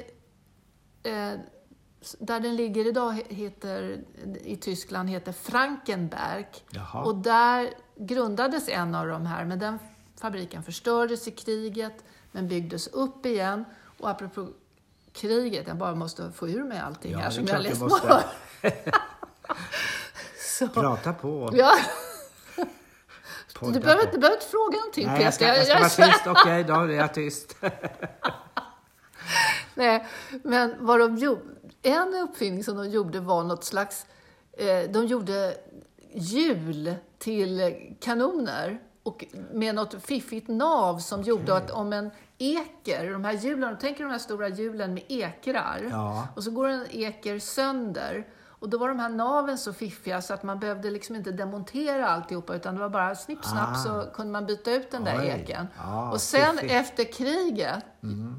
eh, 1.04 1.40
där 2.20 2.40
den 2.40 2.56
ligger 2.56 2.88
idag 2.88 3.14
he- 3.14 3.34
heter, 3.34 4.02
i 4.44 4.56
Tyskland 4.56 5.10
heter 5.10 5.32
Frankenberg. 5.32 6.46
Jaha. 6.70 7.04
Och 7.04 7.16
där 7.16 7.70
grundades 7.96 8.70
en 8.70 8.96
av 8.96 9.08
de 9.08 9.26
här, 9.26 9.46
men 9.46 9.60
den 9.60 9.80
fabriken 10.18 10.64
förstördes 10.64 11.28
i 11.28 11.32
kriget, 11.32 12.04
men 12.32 12.48
byggdes 12.48 12.88
upp 12.88 13.26
igen. 13.26 13.66
Och 14.00 14.10
apropå 14.10 14.48
kriget, 15.14 15.68
jag 15.68 15.78
bara 15.78 15.96
måste 15.96 16.32
få 16.32 16.50
ur 16.50 16.64
mig 16.64 16.80
allting 16.80 17.12
Ja, 17.12 17.18
här 17.20 17.30
som 17.30 17.46
jag 17.46 17.58
du 17.60 17.64
läst 17.64 17.80
på. 17.82 17.90
Så, 20.40 20.68
Prata 20.68 21.14
på. 21.14 21.50
ja, 21.54 21.74
podda 23.56 23.72
du 23.74 23.80
behöver 23.80 24.02
på. 24.04 24.08
inte, 24.08 24.20
behöver 24.20 24.38
inte 24.38 24.50
fråga 24.50 24.78
någonting 24.78 25.08
Nej, 25.08 25.24
jag 25.24 25.34
ska, 25.34 25.46
Peter. 25.46 25.58
jag 25.70 25.92
ska 25.92 26.02
vara 26.04 26.12
tyst. 26.12 26.28
Okej, 26.28 26.64
då 26.64 26.74
är 26.74 26.88
jag 26.88 27.14
tyst. 27.14 27.56
Nej, 29.76 30.08
men 30.44 30.76
vad 30.80 31.00
de 31.00 31.18
gjorde, 31.18 31.42
en 31.84 32.14
uppfinning 32.14 32.64
som 32.64 32.78
de 32.78 32.90
gjorde 32.90 33.20
var 33.20 33.44
något 33.44 33.64
slags, 33.64 34.06
eh, 34.58 34.90
de 34.90 35.06
gjorde 35.06 35.58
hjul 36.14 36.96
till 37.20 37.74
kanoner 38.02 38.80
och 39.04 39.26
med 39.52 39.76
något 39.76 40.06
fiffigt 40.06 40.48
nav 40.48 41.00
som 41.00 41.22
gjorde 41.22 41.56
att 41.58 41.72
om 41.72 41.94
en 41.94 42.12
eker, 42.38 43.12
de 43.12 43.24
här 43.26 43.34
hjulen, 43.34 43.78
tänk 43.82 44.00
er 44.00 44.04
de 44.04 44.12
här 44.12 44.20
stora 44.20 44.48
hjulen 44.50 44.94
med 44.94 45.04
ekrar, 45.08 45.88
Ja. 45.92 46.28
och 46.36 46.44
så 46.44 46.52
går 46.52 46.68
en 46.68 46.86
eker 46.92 47.40
sönder. 47.40 48.28
Och 48.66 48.72
då 48.72 48.78
var 48.78 48.88
de 48.90 49.00
här 49.00 49.10
naven 49.10 49.58
så 49.58 49.74
fiffiga 49.74 50.22
så 50.22 50.34
att 50.34 50.44
man 50.44 50.60
behövde 50.60 50.92
liksom 50.92 51.16
inte 51.16 51.32
demontera 51.32 52.08
alltihopa 52.10 52.56
utan 52.56 52.76
det 52.76 52.82
var 52.82 52.90
bara 52.90 53.16
snipp 53.16 53.46
snapp 53.46 53.70
Ah. 53.72 53.76
så 53.76 54.06
kunde 54.14 54.32
man 54.32 54.46
byta 54.46 54.72
ut 54.72 54.92
den 54.92 55.04
där 55.04 55.20
Oj. 55.20 55.28
eken. 55.28 55.68
Ja, 55.78 56.12
och 56.12 56.22
sen 56.22 56.54
fiffigt. 56.56 56.74
efter 56.74 57.04
kriget 57.12 57.84
Mm. 58.04 58.38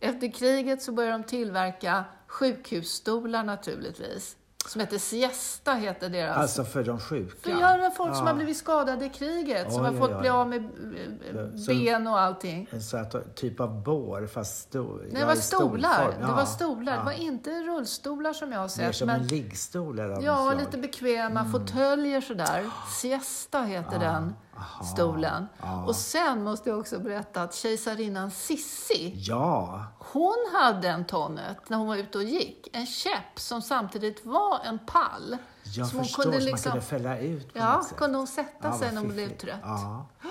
efter 0.00 0.32
kriget 0.32 0.82
så 0.82 0.92
började 0.92 1.18
de 1.18 1.24
tillverka 1.24 2.04
sjukhusstolar 2.26 3.44
naturligtvis. 3.44 4.36
Som 4.66 4.80
heter 4.80 4.98
Siesta, 4.98 5.74
heter 5.74 6.08
deras. 6.08 6.36
Alltså 6.36 6.64
för 6.64 6.84
de 6.84 7.00
sjuka? 7.00 7.36
För 7.42 7.50
göra 7.60 7.90
folk 7.90 8.14
som 8.16 8.24
Ja. 8.26 8.30
har 8.30 8.36
blivit 8.36 8.56
skadade 8.56 9.04
i 9.04 9.08
kriget, 9.08 9.72
som 9.72 9.82
Oj, 9.82 9.86
har 9.86 9.94
oj, 9.94 9.98
fått 9.98 10.10
oj. 10.10 10.20
bli 10.20 10.28
av 10.28 10.48
med 10.48 10.64
eh, 10.64 11.66
ben 11.66 12.06
och 12.06 12.20
allting. 12.20 12.68
En 12.70 12.82
sån 12.82 13.06
typ 13.34 13.60
av 13.60 13.82
bår, 13.82 14.26
fast 14.26 14.58
stor. 14.62 14.98
Nej, 15.02 15.10
det 15.12 15.20
ja, 15.20 15.26
var 15.26 15.34
stolar. 15.34 15.90
stolform. 15.94 16.20
Det 16.20 16.26
var 16.32 16.40
Ja, 16.40 16.46
stolar. 16.46 16.92
ja. 16.92 16.98
Det 16.98 17.04
var 17.04 17.12
inte 17.12 17.50
rullstolar 17.50 18.32
som 18.32 18.52
jag 18.52 18.58
har 18.58 18.64
Mer 18.64 18.68
sett. 18.68 18.96
som 18.96 19.06
Men 19.06 19.20
en 19.20 19.26
liggstol 19.26 19.98
eller 19.98 20.22
ja, 20.22 20.36
slag. 20.50 20.58
lite 20.60 20.78
bekväma 20.78 21.44
fåtöljer 21.52 22.20
sådär. 22.20 22.64
Siesta 23.00 23.62
heter 23.62 23.98
den 23.98 24.34
aha, 24.56 24.84
stolen. 24.84 25.46
ja. 25.62 25.84
Och 25.84 25.96
sen 25.96 26.44
måste 26.44 26.70
jag 26.70 26.78
också 26.78 26.98
berätta 26.98 27.42
att 27.42 27.54
kejsarinnan 27.54 28.30
Sissi, 28.30 29.12
Ja, 29.16 29.84
Hon 29.98 30.46
hade 30.52 30.88
en 30.88 31.04
tonnet 31.04 31.68
när 31.70 31.76
hon 31.78 31.86
var 31.86 31.96
ute 31.96 32.18
och 32.18 32.24
gick. 32.24 32.68
En 32.72 32.86
käpp 32.86 33.38
som 33.40 33.62
samtidigt 33.62 34.26
var 34.26 34.60
en 34.64 34.78
pall. 34.86 35.36
jag 35.62 35.86
Som 35.86 35.98
hon 35.98 36.04
förstår. 36.06 36.22
kunde 36.22 36.40
så 36.40 36.44
liksom- 36.46 36.70
man 36.70 36.80
kunde 36.80 36.86
fälla 36.86 37.18
ut 37.18 37.52
på 37.52 37.58
Ja, 37.58 37.76
något 37.76 37.84
sätt. 37.86 37.96
kunde 37.98 38.18
hon 38.18 38.26
sätta 38.26 38.72
sig 38.72 38.86
vad 38.86 38.94
när 38.94 39.00
hon 39.02 39.12
blev 39.12 39.36
trött. 39.36 39.60
Ja. 39.62 40.06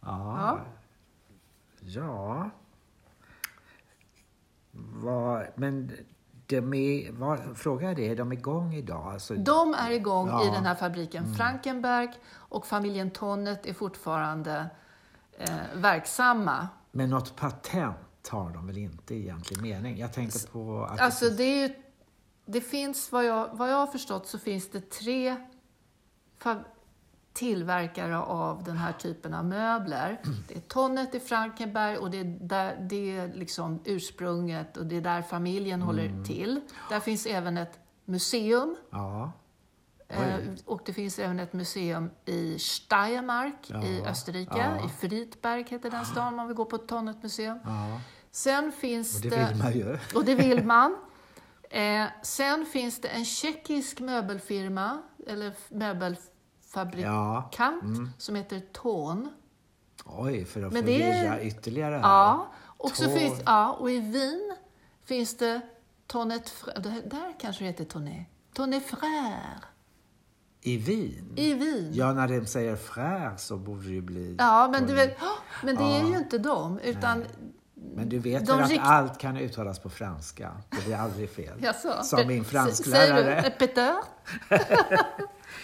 Ja. 0.00 0.58
Ja. 0.58 0.58
ja. 1.80 2.50
Vad, 4.72 5.46
men 5.54 5.90
de 6.46 6.56
är, 6.74 7.12
vad, 7.12 7.56
fråga 7.56 7.90
är 7.90 7.94
det, 7.94 8.08
är 8.08 8.16
de 8.16 8.32
igång 8.32 8.74
idag? 8.74 9.12
Alltså, 9.12 9.34
De 9.34 9.74
är 9.74 9.90
igång 9.90 10.28
Ja. 10.28 10.40
Mm. 10.42 10.52
i 10.52 10.56
den 10.56 10.66
här 10.66 10.74
fabriken 10.74 11.34
Frankenberg 11.34 12.08
och 12.56 12.66
familjen 12.66 13.10
Tonnet 13.10 13.66
är 13.66 13.72
fortfarande 13.74 14.66
eh, 15.38 15.48
verksamma. 15.74 16.68
Men 16.92 17.10
något 17.10 17.36
patent 17.36 18.28
har 18.30 18.50
de 18.50 18.66
väl 18.66 18.78
inte 18.78 19.14
i 19.14 19.22
egentlig 19.22 19.62
mening? 19.62 19.98
Jag 19.98 20.12
tänker 20.12 20.48
på 20.52 20.84
att 20.84 21.00
Alltså 21.00 21.30
det 21.30 21.42
är 21.44 21.68
ju, 21.68 21.74
det 22.46 22.60
finns, 22.60 23.12
vad 23.12 23.24
jag, 23.24 23.48
vad 23.52 23.70
jag 23.70 23.76
har 23.76 23.86
förstått 23.86 24.26
så 24.28 24.38
finns 24.38 24.70
det 24.70 24.90
tre 24.90 25.36
tillverkare 27.32 28.18
av 28.18 28.64
den 28.64 28.76
här 28.76 28.92
typen 28.92 29.34
av 29.34 29.44
möbler. 29.44 30.20
Det 30.48 30.54
är 30.56 30.60
Tonnet 30.60 31.14
i 31.14 31.20
Frankenberg 31.20 31.96
och 31.96 32.10
det 32.10 32.18
är, 32.20 32.24
där, 32.40 32.86
det 32.90 33.16
är 33.16 33.34
liksom 33.34 33.80
ursprunget 33.84 34.76
och 34.76 34.86
det 34.86 34.96
är 34.96 35.00
där 35.00 35.22
familjen 35.22 35.82
Mm. 35.82 35.86
håller 35.86 36.24
till. 36.24 36.60
Där 36.90 37.00
finns 37.00 37.26
även 37.26 37.56
ett 37.56 37.78
museum 38.04 38.76
Ja. 38.90 39.32
Eh, 40.08 40.38
och 40.64 40.80
det 40.86 40.92
finns 40.92 41.18
även 41.18 41.40
ett 41.40 41.52
museum 41.52 42.10
i 42.24 42.58
Steiermark 42.58 43.70
i 43.70 43.98
Ja, 44.04 44.10
Österrike. 44.10 44.56
ja. 44.58 44.86
I 44.86 44.88
Friedberg 44.88 45.64
heter 45.68 45.90
den 45.90 46.04
stan 46.04 46.28
om 46.28 46.36
man 46.36 46.46
vill 46.46 46.56
gå 46.56 46.64
på 46.64 46.76
ett 46.76 46.88
Tonnet-museum. 46.88 47.58
Ja. 47.64 48.00
Sen 48.30 48.72
finns 48.72 49.14
Och 49.24 49.30
det 49.30 49.36
vill 49.48 49.56
man 49.56 49.72
ju. 49.72 49.98
Och 50.14 50.24
det 50.24 50.34
vill 50.34 50.64
man. 50.74 50.96
Eh, 51.70 52.04
sen 52.22 52.66
finns 52.66 53.00
det 53.00 53.08
en 53.08 53.24
tjeckisk 53.24 54.00
möbelfirma, 54.00 54.98
eller 55.26 55.52
möbelfabrikant, 55.68 57.52
Ja. 57.58 57.68
mm. 57.82 58.10
som 58.18 58.34
heter 58.34 58.60
Ton. 58.72 59.28
Oj, 60.04 60.44
för 60.44 60.62
att 60.62 60.72
Men 60.72 60.86
det 60.86 60.98
förvirra 60.98 61.42
ytterligare. 61.42 61.94
Ja, 61.94 62.46
och, 62.64 62.90
så 62.96 63.10
finns, 63.10 63.40
ja, 63.46 63.72
och 63.72 63.90
i 63.90 64.00
Wien 64.00 64.56
finns 65.04 65.36
det 65.36 65.60
Tonnet 66.06 66.52
där 67.04 67.34
kanske 67.40 67.64
det 67.64 67.68
heter 67.68 67.84
Tonnet. 67.84 68.26
Tonnet 68.54 68.90
Frère. 68.90 69.62
I 70.66 70.76
Wien? 70.76 71.32
I 71.36 71.54
Wien. 71.54 71.90
Ja, 71.92 72.12
när 72.12 72.28
de 72.28 72.46
säger 72.46 72.76
frär 72.76 73.34
så 73.36 73.56
borde 73.56 73.82
det 73.82 73.90
ju 73.92 74.00
bli... 74.00 74.36
Ja, 74.38 74.68
men, 74.72 74.86
du 74.86 74.94
vet, 74.94 75.16
"Åh, 75.22 75.28
men 75.64 75.76
det 75.76 75.82
är 75.84 76.04
ju 76.04 76.16
inte 76.16 76.38
dem, 76.38 76.78
utan... 76.78 77.24
Men 77.74 78.08
du 78.08 78.18
vet 78.18 78.46
de 78.46 78.52
väl 78.56 78.64
att 78.64 78.70
rikt- 78.70 78.82
allt 78.84 79.18
kan 79.18 79.36
uttalas 79.36 79.78
på 79.78 79.90
franska? 79.90 80.52
Det 80.70 80.84
blir 80.86 80.96
aldrig 80.96 81.30
fel. 81.30 81.54
Jaså? 81.62 82.02
Som 82.02 82.26
min 82.28 82.44
fransklärare. 82.44 83.24
Säger 83.24 83.42
du 83.42 83.66
Peter? 83.66 83.94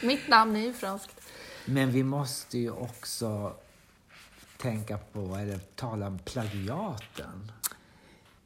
Mitt 0.06 0.28
namn 0.28 0.56
är 0.56 0.60
ju 0.60 0.72
franskt. 0.72 1.20
Men 1.66 1.90
vi 1.90 2.02
måste 2.02 2.58
ju 2.58 2.70
också 2.70 3.52
tänka 4.56 4.98
på, 4.98 5.20
eller 5.40 5.58
tala 5.58 6.06
om 6.06 6.18
plagiaten. 6.18 7.52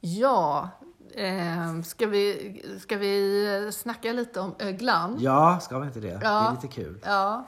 Ja, 0.01 0.69
eh, 1.15 1.83
ska, 1.83 2.07
vi, 2.07 2.79
ska 2.81 2.97
vi 2.97 3.71
snacka 3.73 4.13
lite 4.13 4.41
om 4.41 4.55
öglan? 4.59 5.17
Ja, 5.21 5.59
ska 5.63 5.79
vi 5.79 5.87
inte 5.87 6.01
det? 6.01 6.09
Det 6.17 6.21
Ja. 6.23 6.49
är 6.49 6.55
lite 6.55 6.69
kul. 6.69 7.01
Ja. 7.05 7.47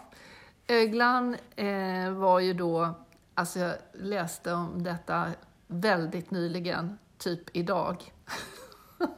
Öglan 0.68 1.37
eh, 1.57 2.11
var 2.11 2.40
ju 2.40 2.53
då, 2.53 2.94
alltså 3.35 3.59
jag 3.59 3.75
läste 3.94 4.53
om 4.53 4.83
detta 4.83 5.27
väldigt 5.66 6.31
nyligen, 6.31 6.99
typ 7.18 7.57
idag. 7.57 8.12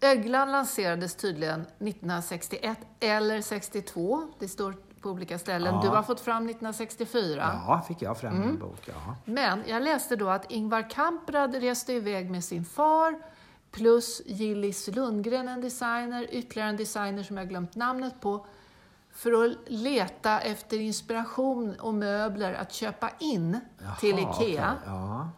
Öglan 0.00 0.52
lanserades 0.52 1.14
tydligen 1.14 1.60
1961 1.60 2.78
eller 3.00 3.40
62. 3.42 4.22
Det 4.38 4.48
står 4.48 4.74
på 5.02 5.10
olika 5.10 5.38
ställen. 5.38 5.74
Ja. 5.74 5.80
Du 5.82 5.88
har 5.88 6.02
fått 6.02 6.20
fram 6.20 6.42
1964. 6.44 7.60
Ja, 7.66 7.82
fick 7.88 8.02
jag 8.02 8.18
fram 8.18 8.36
Mm. 8.36 8.48
en 8.48 8.58
bok. 8.58 8.80
Ja. 8.88 9.14
Men 9.24 9.62
jag 9.66 9.82
läste 9.82 10.16
då 10.16 10.28
att 10.28 10.50
Ingvar 10.50 10.90
Kamprad 10.90 11.54
reste 11.54 11.92
iväg 11.92 12.30
med 12.30 12.44
sin 12.44 12.64
far 12.64 13.22
plus 13.70 14.22
Gillis 14.26 14.88
Lundgren, 14.88 15.48
en 15.48 15.60
designer, 15.60 16.26
ytterligare 16.30 16.68
en 16.70 16.76
designer 16.76 17.22
som 17.22 17.36
jag 17.36 17.48
glömt 17.48 17.74
namnet 17.74 18.20
på, 18.20 18.46
för 19.12 19.44
att 19.46 19.52
leta 19.66 20.40
efter 20.40 20.78
inspiration 20.80 21.74
och 21.80 21.94
möbler 21.94 22.52
att 22.54 22.72
köpa 22.72 23.10
in 23.18 23.60
till 24.00 24.18
Jaha, 24.18 24.34
IKEA, 24.42 24.74
okej. 24.76 24.86
Ja. 24.86 25.28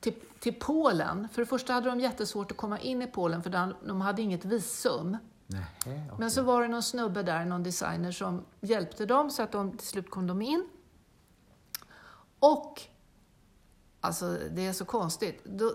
till, 0.00 0.14
till 0.40 0.54
Polen. 0.54 1.28
För 1.32 1.42
det 1.42 1.46
första 1.46 1.72
hade 1.72 1.88
de 1.88 2.00
jättesvårt 2.00 2.50
att 2.50 2.56
komma 2.56 2.78
in 2.78 3.02
i 3.02 3.06
Polen 3.06 3.42
för 3.42 3.72
de 3.86 4.00
hade 4.00 4.22
inget 4.22 4.44
visum. 4.44 5.16
Nej, 5.46 5.64
okej. 5.80 6.02
Men 6.18 6.30
så 6.30 6.42
var 6.42 6.62
det 6.62 6.68
någon 6.68 6.82
snubbe 6.82 7.22
där, 7.22 7.44
någon 7.44 7.62
designer, 7.62 8.12
som 8.12 8.44
hjälpte 8.60 9.06
dem 9.06 9.30
så 9.30 9.42
att 9.42 9.52
de 9.52 9.76
till 9.76 9.86
slut 9.86 10.10
kom 10.10 10.26
de 10.26 10.42
in. 10.42 10.68
Och, 12.38 12.82
alltså 14.00 14.38
det 14.50 14.66
är 14.66 14.72
så 14.72 14.84
konstigt, 14.84 15.44
då, 15.44 15.72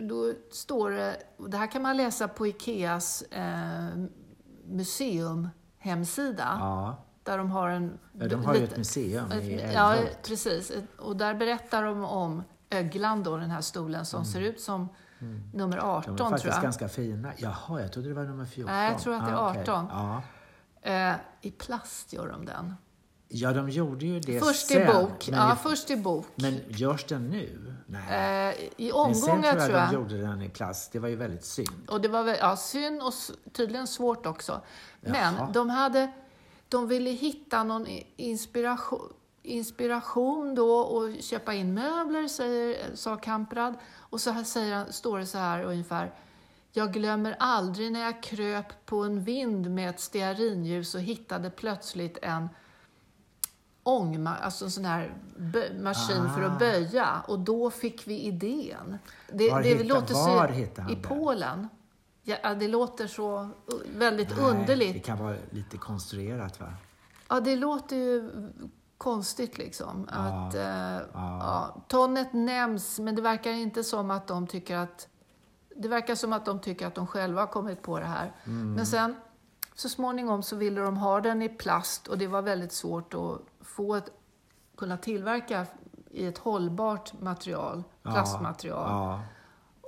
då 0.00 0.32
står 0.50 0.90
det, 0.90 1.16
och 1.36 1.50
det 1.50 1.56
här 1.56 1.66
kan 1.66 1.82
man 1.82 1.96
läsa 1.96 2.28
på 2.28 2.46
Ikeas 2.46 3.22
eh, 3.22 3.88
museumhemsida, 4.64 6.56
Ja. 6.60 7.04
där 7.22 7.38
de 7.38 7.50
har 7.50 7.68
en... 7.68 7.98
ja, 8.12 8.28
de 8.28 8.44
har 8.44 8.54
ju 8.54 8.64
ett 8.64 8.76
museum 8.76 9.32
i 9.32 9.72
Ja, 9.74 9.96
precis. 10.26 10.72
Och 10.98 11.16
där 11.16 11.34
berättar 11.34 11.82
de 11.84 12.04
om 12.04 12.42
öglan 12.70 13.22
då, 13.22 13.36
den 13.36 13.50
här 13.50 13.60
stolen 13.60 14.06
som 14.06 14.24
ser 14.24 14.40
ut 14.40 14.60
som 14.60 14.88
nummer 15.52 15.78
18 15.78 16.04
Mm. 16.04 16.04
De 16.04 16.12
är 16.12 16.16
tror 16.16 16.28
faktiskt 16.30 16.54
jag. 16.54 16.62
ganska 16.62 16.88
fina. 16.88 17.32
Jaha, 17.36 17.80
jag 17.80 17.92
trodde 17.92 18.08
det 18.08 18.14
var 18.14 18.24
nummer 18.24 18.44
14. 18.44 18.72
Nej, 18.74 18.92
jag 18.92 19.00
tror 19.00 19.14
att 19.14 19.26
det 19.26 19.32
är 19.32 19.36
Ah, 19.36 19.50
okej. 19.50 19.60
18. 19.62 19.86
Ja. 19.90 20.22
Eh, 20.82 21.14
I 21.40 21.50
plast 21.50 22.12
gör 22.12 22.28
de 22.28 22.44
den. 22.44 22.74
ja, 23.28 23.52
de 23.52 23.70
gjorde 23.70 24.06
ju 24.06 24.20
det 24.20 24.40
Först 24.40 24.66
sen. 24.66 24.82
i 24.82 24.86
bok. 24.92 25.28
Men, 25.30 25.38
Ja, 25.38 25.52
i- 25.52 25.56
först 25.56 25.90
i 25.90 25.96
bok. 25.96 26.26
men 26.34 26.60
görs 26.68 27.04
den 27.04 27.30
nu? 27.30 27.74
Nej. 27.86 28.48
Eh, 28.48 28.54
I 28.76 28.92
men 29.04 29.14
sen 29.14 29.30
omgångar 29.30 29.52
tror 29.52 29.62
jag, 29.62 29.66
tror 29.68 29.78
jag. 29.78 29.88
de 29.90 29.94
gjorde 29.94 30.18
den 30.20 30.42
i 30.42 30.48
plast. 30.48 30.92
Det 30.92 30.98
var 30.98 31.08
ju 31.08 31.16
väldigt 31.16 31.44
synd. 31.44 31.88
Och 31.90 32.00
det 32.00 32.08
var 32.08 32.22
väl, 32.22 32.36
ja, 32.40 32.56
synd 32.56 33.02
och 33.02 33.12
tydligen 33.52 33.86
svårt 33.86 34.26
också. 34.26 34.60
Jaha. 35.00 35.12
Men 35.38 35.52
de 35.52 35.70
hade, 35.70 36.12
de 36.68 36.88
ville 36.88 37.10
hitta 37.10 37.64
någon 37.64 37.86
inspiration, 38.16 39.12
inspiration 39.42 40.54
då 40.54 40.70
och 40.76 41.22
köpa 41.22 41.54
in 41.54 41.74
möbler, 41.74 42.28
säger, 42.28 42.96
sa 42.96 43.16
Kamprad. 43.16 43.74
Och 43.96 44.20
så 44.20 44.30
här 44.30 44.44
säger 44.44 44.92
står 44.92 45.18
det 45.18 45.26
så 45.26 45.38
här 45.38 45.62
ungefär. 45.64 46.12
Jag 46.72 46.92
glömmer 46.92 47.36
aldrig 47.38 47.92
när 47.92 48.00
jag 48.00 48.22
kröp 48.22 48.86
på 48.86 49.02
en 49.04 49.24
vind 49.24 49.70
med 49.70 49.90
ett 49.90 50.00
stearinljus 50.00 50.94
och 50.94 51.00
hittade 51.00 51.50
plötsligt 51.50 52.18
en 52.22 52.48
ångma, 53.82 54.36
alltså 54.36 54.64
en 54.64 54.70
sån 54.70 54.84
här 54.84 55.14
maskin 55.82 56.30
för 56.34 56.42
Ah. 56.42 56.46
att 56.46 56.58
böja. 56.58 57.22
Och 57.28 57.38
då 57.38 57.70
fick 57.70 58.06
vi 58.06 58.20
idén. 58.20 58.98
Det, 59.32 59.50
Var 59.50 59.62
det 59.62 59.68
hittade- 59.68 59.88
låter 59.88 60.14
var 60.14 60.48
så, 60.48 60.54
I 60.92 60.94
det? 60.94 61.02
Polen. 61.08 61.68
Ja, 62.22 62.54
det 62.54 62.68
låter 62.68 63.06
så 63.06 63.48
väldigt 63.96 64.36
Nej, 64.36 64.44
underligt. 64.50 64.92
Det 64.94 65.00
kan 65.00 65.18
vara 65.18 65.36
lite 65.50 65.76
konstruerat 65.78 66.60
va? 66.60 66.72
Ja, 67.28 67.40
det 67.40 67.56
låter 67.56 67.96
ju 67.96 68.30
konstigt 69.02 69.58
liksom. 69.58 70.08
Ja, 70.10 70.16
Att, 70.16 70.54
eh, 70.54 71.06
ja. 71.14 71.82
tonnet 71.88 72.32
nämns, 72.32 72.98
men 72.98 73.14
det 73.14 73.22
verkar 73.22 73.50
inte 73.50 73.84
som 73.84 74.10
att 74.10 74.26
de 74.26 74.46
tycker 74.46 74.76
att... 74.76 75.08
Det 75.76 75.88
verkar 75.88 76.14
som 76.14 76.32
att 76.32 76.44
de 76.44 76.60
tycker 76.60 76.86
att 76.86 76.94
de 76.94 77.06
själva 77.06 77.40
har 77.40 77.46
kommit 77.46 77.82
på 77.82 77.98
det 77.98 78.06
här. 78.06 78.32
Mm. 78.44 78.74
Men 78.74 78.86
sen, 78.86 79.16
så 79.74 79.88
småningom 79.88 80.42
så 80.42 80.56
ville 80.56 80.80
de 80.80 80.96
ha 80.96 81.20
den 81.20 81.42
i 81.42 81.48
plast 81.48 82.08
och 82.08 82.18
det 82.18 82.26
var 82.26 82.42
väldigt 82.42 82.72
svårt 82.72 83.14
att 83.14 83.66
få 83.66 83.94
ett, 83.94 84.10
kunna 84.76 84.96
tillverka 84.96 85.66
i 86.10 86.26
ett 86.26 86.38
hållbart 86.38 87.20
material, 87.20 87.84
plastmaterial. 88.02 88.90
Ja. 88.90 89.20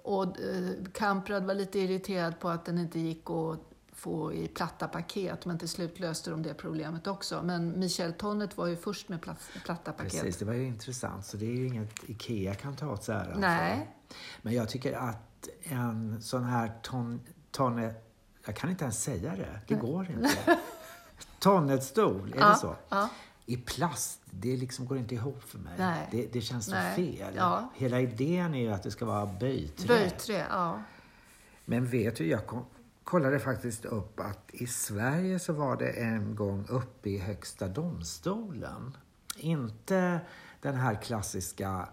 Och 0.03 0.41
eh, 0.41 0.71
Kamprad 0.93 1.45
var 1.47 1.55
lite 1.55 1.79
irriterad 1.79 2.41
på 2.41 2.49
att 2.49 2.65
den 2.65 2.79
inte 2.79 2.99
gick 3.01 3.31
att 3.31 3.74
få 4.05 4.33
i 4.33 4.49
platta 4.49 4.89
paket, 4.89 5.47
men 5.47 5.59
till 5.59 5.69
slut 5.69 6.01
löste 6.01 6.31
de 6.31 6.43
det 6.43 6.55
problemet 6.55 7.07
också. 7.07 7.43
Men 7.43 7.79
Michel 7.79 8.13
Tonnet 8.13 8.57
var 8.57 8.67
ju 8.67 8.77
först 8.77 9.09
med 9.09 9.23
plat, 9.23 9.39
platta 9.65 9.93
paket. 9.93 10.13
Precis, 10.13 10.37
det 10.37 10.45
var 10.45 10.55
ju 10.55 10.67
intressant. 10.67 11.27
Så 11.27 11.37
det 11.37 11.47
är 11.47 11.57
ju 11.57 11.67
inget 11.67 12.09
IKEA 12.09 12.55
kan 12.55 12.77
ta 12.77 12.91
åt 12.91 13.05
sig 13.05 13.15
äran 13.15 13.33
för. 13.33 13.41
Nej. 13.41 13.91
Men 14.43 14.55
jag 14.55 14.69
tycker 14.69 14.93
att 14.93 15.49
en 15.63 16.23
sån 16.23 16.45
här 16.45 16.73
ton, 16.83 17.21
tonne... 17.51 17.95
Jag 18.47 18.57
kan 18.57 18.71
inte 18.71 18.85
ens 18.85 19.03
säga 19.03 19.37
det. 19.37 19.61
Det 19.69 19.75
går 19.75 20.11
inte. 20.11 20.59
Tonnetstol, 21.39 22.35
är 22.37 22.49
det 22.49 22.57
så? 22.57 22.77
Ja. 22.89 23.09
I 23.47 23.57
plast, 23.57 24.21
det 24.31 24.57
liksom 24.57 24.87
går 24.87 24.99
inte 24.99 25.15
ihop 25.15 25.43
för 25.43 25.59
mig. 25.59 25.73
Nej. 25.79 26.09
Det, 26.11 26.33
det 26.33 26.41
känns 26.41 26.67
så 26.67 26.73
Nej. 26.73 26.97
fel. 26.97 27.35
Ja. 27.37 27.71
Hela 27.75 28.01
idén 28.01 28.55
är 28.55 28.61
ju 28.61 28.73
att 28.73 28.83
det 28.83 28.91
ska 28.91 29.05
vara 29.05 29.27
böjträ. 29.27 29.89
Böjträ, 29.89 30.47
ja. 30.51 30.83
Men 31.65 31.87
vet 31.87 32.17
du, 32.17 32.29
jag 32.29 32.47
kom, 32.47 32.65
kollade 33.05 33.39
faktiskt 33.39 33.85
upp 33.85 34.21
att 34.21 34.51
i 34.53 34.67
Sverige 34.67 35.39
så 35.39 35.53
var 35.53 35.77
det 35.77 35.89
en 35.91 36.35
gång 36.35 36.67
uppe 36.69 37.11
i 37.11 37.19
Högsta 37.19 37.69
domstolen. 37.69 38.97
Inte 39.37 40.21
den 40.61 40.75
här 40.75 40.95
klassiska 41.03 41.89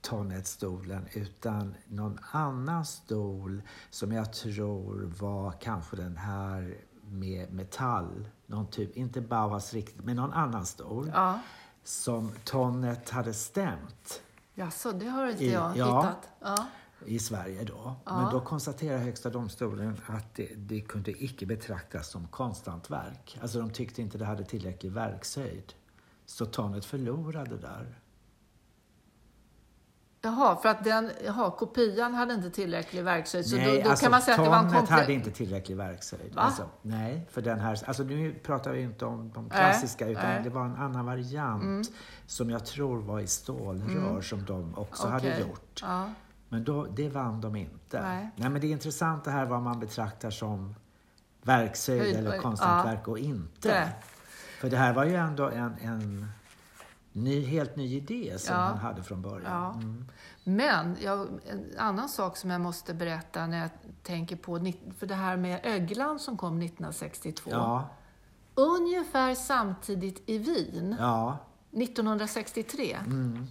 Tonnetstolen 0.00 1.06
utan 1.12 1.74
någon 1.88 2.18
annan 2.30 2.86
stol 2.86 3.62
som 3.90 4.12
jag 4.12 4.32
tror 4.32 5.12
var 5.20 5.52
kanske 5.52 5.96
den 5.96 6.16
här 6.16 6.78
med 7.04 7.52
metall. 7.52 8.28
Någon 8.46 8.66
typ, 8.66 8.96
inte 8.96 9.20
Bauhaus 9.20 9.74
riktigt, 9.74 10.04
men 10.04 10.16
någon 10.16 10.32
annan 10.32 10.66
stol. 10.66 11.10
ja. 11.14 11.40
Som 11.84 12.32
Tonnet 12.44 13.10
hade 13.10 13.34
stämt 13.34 14.22
Jaså, 14.54 14.92
det 14.92 15.06
har 15.08 15.30
inte 15.30 15.44
I- 15.44 15.52
jag 15.52 15.76
ja. 15.76 16.00
hittat. 16.02 16.28
Ja. 16.40 16.66
I 17.06 17.18
Sverige 17.18 17.64
då. 17.64 17.96
Men 18.04 18.30
då 18.30 18.40
konstaterar 18.40 18.98
Högsta 18.98 19.30
domstolen 19.30 20.00
att 20.06 20.34
det, 20.34 20.48
det 20.56 20.80
kunde 20.80 21.24
icke 21.24 21.46
betraktas 21.46 22.08
som 22.08 22.26
konsthantverk. 22.26 23.38
Alltså 23.42 23.58
de 23.58 23.70
tyckte 23.70 24.02
inte 24.02 24.18
det 24.18 24.24
hade 24.24 24.44
tillräcklig 24.44 24.92
verkshöjd. 24.92 25.72
Så 26.26 26.46
Tonnet 26.46 26.84
förlorade 26.84 27.56
där. 27.56 27.98
Jaha, 30.22 30.56
för 30.56 30.68
att 30.68 30.84
den, 30.84 31.10
jaha, 31.26 31.50
kopian 31.50 32.14
hade 32.14 32.34
inte 32.34 32.50
tillräcklig 32.50 33.04
verkshöjd. 33.04 33.46
Så 33.46 33.56
nej, 33.56 33.76
då, 33.76 33.82
då 33.82 33.90
alltså 33.90 34.04
kan 34.04 34.10
man 34.10 34.22
säga 34.22 34.36
att 34.36 34.44
det 34.44 34.50
var 34.50 34.56
en 34.56 34.62
Tonnet 34.62 34.78
komplett... 34.78 35.00
hade 35.00 35.12
inte 35.12 35.30
tillräcklig 35.30 35.76
verkshöjd. 35.76 36.34
Va? 36.34 36.42
Alltså, 36.42 36.68
nej, 36.82 37.28
för 37.30 37.42
den 37.42 37.60
här, 37.60 37.78
alltså 37.86 38.02
nu 38.02 38.34
pratar 38.34 38.72
vi 38.72 38.82
inte 38.82 39.04
om 39.04 39.32
de 39.34 39.50
klassiska 39.50 40.08
utan 40.08 40.22
nej. 40.22 40.32
Mm. 40.32 40.44
det 40.44 40.50
var 40.50 40.64
en 40.64 40.76
annan 40.76 41.06
variant 41.06 41.90
som 42.26 42.50
jag 42.50 42.66
tror 42.66 42.98
var 42.98 43.20
i 43.20 43.26
stålrör 43.26 44.20
som 44.20 44.44
de 44.44 44.74
också 44.78 45.08
hade 45.08 45.28
Okej. 45.28 45.40
gjort. 45.40 45.80
Ja. 45.82 46.10
Men 46.52 46.64
då, 46.64 46.86
det 46.86 47.08
vann 47.08 47.40
de 47.40 47.56
inte. 47.56 48.02
Nej. 48.02 48.50
men 48.50 48.60
det 48.60 48.66
är 48.66 48.72
intressant 48.72 49.24
det 49.24 49.30
här 49.30 49.46
vad 49.46 49.62
man 49.62 49.80
betraktar 49.80 50.30
som 50.30 50.74
verkshöjd 51.42 52.00
Höjd- 52.02 52.16
eller 52.16 52.34
ja. 52.34 52.42
konsthantverk 52.42 53.08
och 53.08 53.18
inte. 53.18 53.68
Det. 53.68 53.92
För 54.60 54.70
det 54.70 54.76
här 54.76 54.92
var 54.92 55.04
ju 55.04 55.14
ändå 55.14 55.48
en, 55.48 55.74
en 55.80 56.26
ny, 57.12 57.44
helt 57.44 57.76
ny 57.76 57.96
idé 57.96 58.38
som 58.38 58.54
Ja. 58.56 58.60
han 58.62 58.78
hade 58.78 59.02
från 59.02 59.22
början. 59.22 59.42
Ja. 59.44 59.74
Men 60.44 60.96
jag, 61.00 61.28
en 61.46 61.64
annan 61.78 62.08
sak 62.08 62.36
som 62.36 62.50
jag 62.50 62.60
måste 62.60 62.94
berätta 62.94 63.46
när 63.46 63.58
jag 63.58 63.70
tänker 64.02 64.36
på, 64.36 64.72
för 64.98 65.06
det 65.06 65.14
här 65.14 65.36
med 65.36 65.60
öglan 65.62 66.18
som 66.18 66.36
kom 66.36 66.62
1962. 66.62 67.50
Ja, 67.50 67.88
Ungefär 68.54 69.34
samtidigt 69.34 70.22
i 70.26 70.38
Wien, 70.38 70.96
ja, 70.98 71.38
1963, 71.72 72.96
mm. 73.06 73.46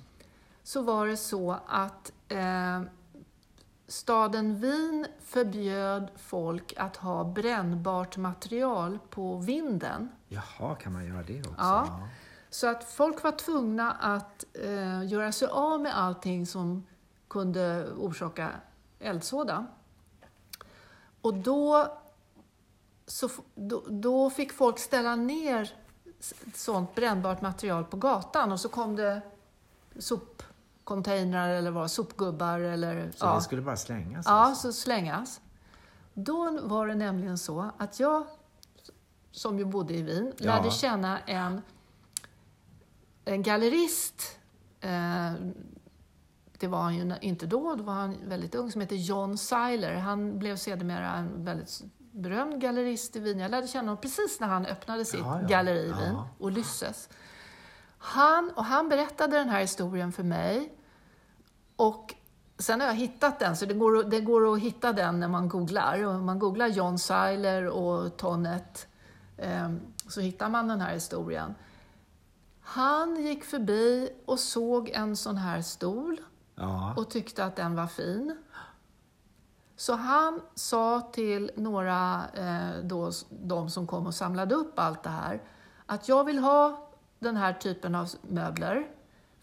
så 0.63 0.81
var 0.81 1.07
det 1.07 1.17
så 1.17 1.57
att 1.67 2.11
eh, 2.29 2.81
staden 3.87 4.59
Wien 4.59 5.07
förbjöd 5.19 6.11
folk 6.15 6.73
att 6.77 6.97
ha 6.97 7.23
brännbart 7.23 8.17
material 8.17 8.99
på 9.09 9.37
vinden. 9.37 10.09
Jaha, 10.27 10.75
kan 10.75 10.93
man 10.93 11.05
göra 11.05 11.23
det 11.23 11.39
också? 11.39 11.53
Ja. 11.57 12.07
Så 12.49 12.67
att 12.67 12.83
folk 12.83 13.23
var 13.23 13.31
tvungna 13.31 13.91
att 13.91 14.45
eh, 14.53 15.07
göra 15.07 15.31
sig 15.31 15.47
av 15.47 15.81
med 15.81 15.97
allting 15.97 16.45
som 16.45 16.85
kunde 17.27 17.91
orsaka 17.91 18.49
eldsvåda. 18.99 19.65
Och 21.21 21.33
då, 21.33 21.97
så, 23.05 23.29
då, 23.55 23.83
då 23.89 24.29
fick 24.29 24.53
folk 24.53 24.79
ställa 24.79 25.15
ner 25.15 25.73
sånt 26.53 26.95
brännbart 26.95 27.41
material 27.41 27.85
på 27.85 27.97
gatan 27.97 28.51
och 28.51 28.59
så 28.59 28.69
kom 28.69 28.95
det 28.95 29.21
sopcontainrar 30.89 31.49
eller 31.49 31.71
vad, 31.71 31.91
sopgubbar 31.91 32.59
eller... 32.59 33.11
Så 33.15 33.35
det 33.35 33.41
skulle 33.41 33.61
bara 33.61 33.77
slängas? 33.77 34.25
Ja, 34.25 34.31
alltså? 34.31 34.67
så 34.71 34.73
slängas. 34.81 35.41
Då 36.13 36.59
var 36.61 36.87
det 36.87 36.95
nämligen 36.95 37.37
så 37.37 37.71
att 37.77 37.99
jag, 37.99 38.23
som 39.31 39.59
ju 39.59 39.65
bodde 39.65 39.93
i 39.93 40.01
Wien, 40.01 40.33
Ja. 40.37 40.55
lärde 40.55 40.71
känna 40.71 41.19
en, 41.19 41.61
en 43.25 43.43
gallerist. 43.43 44.37
Eh, 44.81 45.31
det 46.59 46.67
var 46.67 46.81
han 46.81 46.95
ju 46.95 47.13
inte 47.21 47.45
då, 47.45 47.75
då 47.75 47.83
var 47.83 47.93
han 47.93 48.15
väldigt 48.25 48.55
ung, 48.55 48.71
som 48.71 48.81
heter 48.81 48.95
John 48.95 49.37
Seiler. 49.37 49.95
Han 49.95 50.39
blev 50.39 50.55
sedermera 50.57 51.11
en 51.11 51.45
väldigt 51.45 51.81
berömd 52.11 52.61
gallerist 52.61 53.15
i 53.15 53.19
Wien. 53.19 53.39
Jag 53.39 53.51
lärde 53.51 53.67
känna 53.67 53.81
honom 53.91 54.01
precis 54.01 54.39
när 54.39 54.47
han 54.47 54.65
öppnade 54.65 55.05
sitt 55.05 55.19
Ja, 55.19 55.41
ja. 55.41 55.47
galleri 55.47 55.79
i 55.79 55.93
Wien, 55.93 56.13
Ja. 56.13 56.29
Ulysses. 56.39 57.09
Han, 58.01 58.51
och 58.55 58.65
han 58.65 58.89
berättade 58.89 59.37
den 59.37 59.49
här 59.49 59.61
historien 59.61 60.11
för 60.11 60.23
mig. 60.23 60.73
Och 61.79 62.15
sen 62.57 62.79
har 62.81 62.87
jag 62.87 62.95
hittat 62.95 63.39
den, 63.39 63.57
så 63.57 63.65
det 63.65 63.73
går, 63.73 64.03
det 64.03 64.21
går 64.21 64.53
att 64.53 64.59
hitta 64.59 64.93
den 64.93 65.19
när 65.19 65.27
man 65.27 65.49
googlar. 65.49 66.05
Och 66.05 66.13
man 66.15 66.39
googlar 66.39 66.67
John 66.67 66.99
Seiler 66.99 67.67
och 67.67 68.17
Tonnet 68.17 68.87
eh, 69.37 69.69
så 70.07 70.21
hittar 70.21 70.49
man 70.49 70.67
den 70.67 70.81
här 70.81 70.93
historien. 70.93 71.55
Han 72.61 73.15
gick 73.23 73.43
förbi 73.43 74.09
och 74.25 74.39
såg 74.39 74.89
en 74.89 75.15
sån 75.15 75.37
här 75.37 75.61
stol 75.61 76.21
Ja. 76.55 76.93
och 76.97 77.09
tyckte 77.09 77.45
att 77.45 77.55
den 77.55 77.75
var 77.75 77.87
fin. 77.87 78.37
Så 79.75 79.93
han 79.95 80.41
sa 80.55 81.01
till 81.13 81.51
några, 81.55 82.21
eh, 82.33 82.83
då, 82.83 83.11
de 83.29 83.69
som 83.69 83.87
kom 83.87 84.07
och 84.07 84.15
samlade 84.15 84.55
upp 84.55 84.79
allt 84.79 85.03
det 85.03 85.09
här, 85.09 85.43
att 85.85 86.07
jag 86.07 86.23
vill 86.23 86.39
ha 86.39 86.89
den 87.19 87.37
här 87.37 87.53
typen 87.53 87.95
av 87.95 88.09
möbler. 88.21 88.87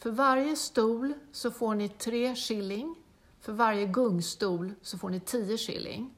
För 0.07 0.11
varje 0.13 0.57
stol 0.57 1.15
så 1.33 1.51
får 1.51 1.75
ni 1.75 1.89
tre 1.89 2.35
shilling. 2.35 2.97
För 3.41 3.53
varje 3.53 3.87
gungstol 3.87 4.73
så 4.83 4.99
får 4.99 5.11
ni 5.11 5.21
tio 5.21 5.59
shilling. 5.59 6.15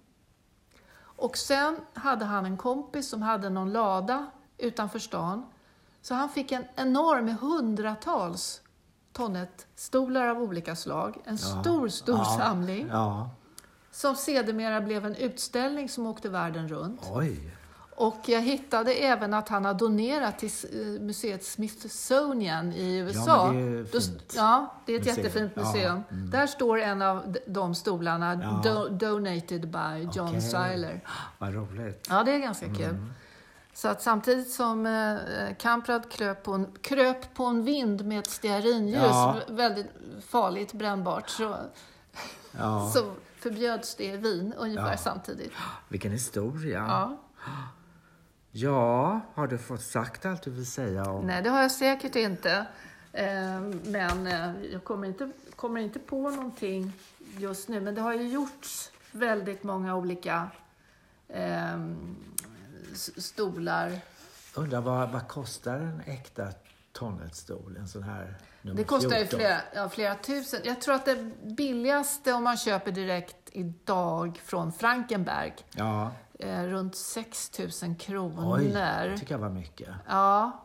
Och 1.00 1.36
sen 1.36 1.76
hade 1.94 2.24
han 2.24 2.46
en 2.46 2.56
kompis 2.56 3.08
som 3.08 3.22
hade 3.22 3.50
någon 3.50 3.72
lada 3.72 4.26
utanför 4.58 4.98
stan. 4.98 5.46
Så 6.02 6.14
han 6.14 6.28
fick 6.28 6.52
en 6.52 6.64
enorm 6.76 7.28
hundratals 7.28 8.60
tonnet-stolar 9.12 10.26
av 10.28 10.42
olika 10.42 10.76
slag. 10.76 11.18
En 11.24 11.38
Ja. 11.42 11.62
stor, 11.62 11.88
stor 11.88 12.18
Ja. 12.18 12.24
samling. 12.38 12.88
Ja. 12.88 13.30
Som 13.90 14.16
sedermera 14.16 14.80
blev 14.80 15.06
en 15.06 15.14
utställning 15.16 15.88
som 15.88 16.06
åkte 16.06 16.28
världen 16.28 16.68
runt. 16.68 17.00
Oj. 17.12 17.50
Och 18.00 18.16
jag 18.26 18.40
hittade 18.42 18.92
även 18.92 19.34
att 19.34 19.48
han 19.48 19.64
har 19.64 19.74
donerat 19.74 20.38
till 20.38 20.50
eh, 20.72 21.00
museet 21.00 21.44
Smithsonian 21.44 22.72
i 22.72 22.96
USA. 22.98 23.52
men 23.52 23.72
det 23.72 23.96
är 23.96 24.00
fint. 24.00 24.32
Ja, 24.36 24.74
det 24.86 24.92
är 24.92 24.96
ett 25.00 25.06
Museum. 25.06 25.24
jättefint 25.24 25.52
Ja, 25.56 25.62
museum. 25.62 26.02
mm. 26.10 26.30
Där 26.30 26.46
står 26.46 26.78
en 26.80 27.02
av 27.02 27.36
de- 27.46 27.74
stolarna, 27.74 28.40
Ja. 28.64 28.70
do, 28.70 28.88
donated 28.88 29.68
by 29.70 30.08
John 30.14 30.28
Okej. 30.28 30.40
Seiler. 30.40 31.00
Vad 31.38 31.54
roligt. 31.54 32.06
Ja, 32.10 32.22
det 32.24 32.32
är 32.32 32.38
ganska 32.38 32.66
kul. 32.66 32.84
Mm. 32.84 33.12
Så 33.74 33.88
att 33.88 34.02
samtidigt 34.02 34.50
som 34.50 34.86
eh, 34.86 35.16
Kamprad 35.58 36.10
kröp 36.10 36.42
på, 36.42 36.52
en, 36.52 36.66
kröp 36.82 37.34
på 37.34 37.44
en 37.44 37.64
vind 37.64 38.04
med 38.04 38.18
ett 38.18 38.30
stearinljus, 38.30 39.02
Ja. 39.02 39.36
väldigt 39.48 39.86
farligt 40.28 40.72
brännbart, 40.72 41.28
så, 41.30 41.56
Ja. 42.58 42.90
så 42.94 43.04
förbjöds 43.40 43.94
det 43.94 44.04
i 44.04 44.16
Wien 44.16 44.54
ungefär 44.58 44.90
Ja. 44.90 44.96
samtidigt. 44.96 45.52
Vilken 45.88 46.12
historia. 46.12 47.16
Ja. 48.52 49.20
Har 49.34 49.46
du 49.46 49.58
fått 49.58 49.82
sagt 49.82 50.26
allt 50.26 50.42
du 50.42 50.50
vill 50.50 50.66
säga 50.70 51.04
om... 51.10 51.26
Nej, 51.26 51.42
det 51.42 51.50
har 51.50 51.62
jag 51.62 51.72
säkert 51.72 52.16
inte. 52.16 52.66
Eh, 53.12 53.60
Men 53.84 54.26
eh, 54.26 54.52
jag 54.72 54.84
kommer 54.84 55.06
inte, 55.08 55.30
kommer 55.56 55.80
inte 55.80 55.98
på 55.98 56.30
någonting 56.30 56.92
just 57.38 57.68
nu. 57.68 57.80
Men 57.80 57.94
det 57.94 58.00
har 58.00 58.14
ju 58.14 58.28
gjorts 58.28 58.90
väldigt 59.12 59.62
många 59.62 59.96
olika 59.96 60.48
eh, 61.28 61.80
s- 62.92 63.26
stolar. 63.26 63.98
Undrar 64.54 64.80
vad, 64.80 65.10
vad 65.10 65.28
kostar 65.28 65.74
en 65.74 66.00
äkta 66.06 66.48
tonnetstol? 66.92 67.76
En 67.76 67.88
sån 67.88 68.02
här 68.02 68.34
nummer 68.62 68.76
Det 68.76 68.84
kostar 68.84 69.10
ju 69.18 69.22
14? 69.26 69.38
flera, 69.38 69.56
ja, 69.74 69.88
flera 69.88 70.14
tusen. 70.14 70.60
Jag 70.64 70.80
tror 70.80 70.94
att 70.94 71.04
det 71.04 71.30
billigaste 71.42 72.32
om 72.32 72.44
man 72.44 72.56
köper 72.56 72.92
direkt 72.92 73.36
idag 73.52 74.40
från 74.44 74.72
Frankenberg, 74.72 75.54
Ja. 75.74 76.10
Eh, 76.38 76.62
runt 76.64 76.96
6 76.96 77.52
000 77.82 77.96
kronor. 77.96 78.56
Oj, 78.58 78.68
det 78.68 79.16
tycker 79.18 79.34
jag 79.34 79.38
var 79.38 79.50
mycket. 79.50 79.88
Ja. 80.08 80.64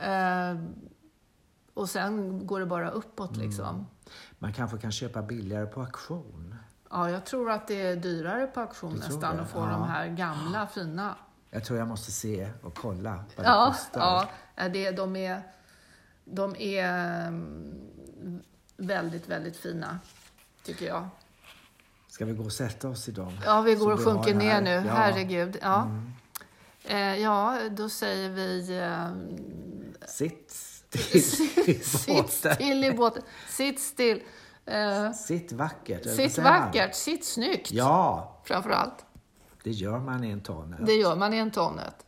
Eh, 0.00 0.56
och 1.74 1.88
sen 1.90 2.46
går 2.46 2.60
det 2.60 2.66
bara 2.66 2.90
uppåt 2.90 3.30
Mm. 3.36 3.46
liksom. 3.48 3.86
Man 4.38 4.52
kanske 4.52 4.78
kan 4.78 4.92
köpa 4.92 5.22
billigare 5.22 5.66
på 5.66 5.80
auktion. 5.80 6.54
Ja, 6.90 7.10
jag 7.10 7.24
tror 7.26 7.50
att 7.50 7.68
det 7.68 7.82
är 7.86 7.96
dyrare 7.96 8.46
på 8.46 8.60
auktion 8.60 8.94
nästan 8.94 9.40
att 9.40 9.50
få 9.50 9.58
Ja. 9.58 9.66
de 9.66 9.82
här 9.88 10.06
gamla 10.08 10.66
fina. 10.66 11.14
Jag 11.50 11.64
tror 11.64 11.78
jag 11.78 11.88
måste 11.88 12.12
se 12.12 12.50
och 12.62 12.74
kolla 12.74 13.24
vad 13.36 13.46
Ja, 13.46 13.64
det 13.64 13.70
kostar. 13.72 14.00
ja 14.00 14.28
ja, 14.54 14.68
det, 14.68 14.90
de 14.90 15.16
är, 15.16 15.42
de 16.24 16.56
är 16.56 17.26
mm, 17.28 18.42
väldigt, 18.76 19.28
väldigt 19.28 19.56
fina, 19.56 19.98
tycker 20.64 20.86
jag. 20.86 21.08
Ska 22.20 22.24
vi 22.26 22.32
gå 22.32 22.44
och 22.44 22.52
sätta 22.52 22.88
oss 22.88 23.08
i 23.08 23.12
dem? 23.12 23.32
Ja, 23.44 23.60
vi 23.60 23.74
går 23.74 23.86
Så 23.86 23.92
och 23.92 24.00
sjunker 24.00 24.34
ner 24.34 24.60
nu. 24.60 24.70
Ja. 24.70 24.78
Mm. 24.80 24.88
Herregud. 24.96 25.58
Ja. 25.62 25.88
Eh, 26.84 26.98
ja, 27.16 27.58
då 27.70 27.88
säger 27.88 28.28
vi... 28.30 28.78
Eh, 28.78 30.08
Sitt 30.08 30.50
still 30.50 31.16
i 31.70 31.74
sitt 31.74 32.06
båten. 32.16 32.54
still 32.54 32.84
i 32.84 32.92
båten. 32.92 33.22
Sitt 33.48 33.80
still. 33.80 34.22
Eh, 34.66 35.12
Sitt 35.12 35.52
vackert. 35.52 36.10
sitt 36.16 36.36
man? 36.36 36.44
vackert. 36.44 36.94
Sitt 36.94 37.24
snyggt, 37.24 37.72
Ja, 37.72 38.40
framför 38.44 38.70
allt. 38.70 39.04
det 39.64 39.70
gör 39.70 39.98
man 39.98 40.24
i 40.24 40.30
en 40.30 40.40
tonnet. 40.40 40.86
Det 40.86 40.94
gör 40.94 41.16
man 41.16 41.34
i 41.34 41.36
en 41.36 41.50
tonnet. 41.50 42.06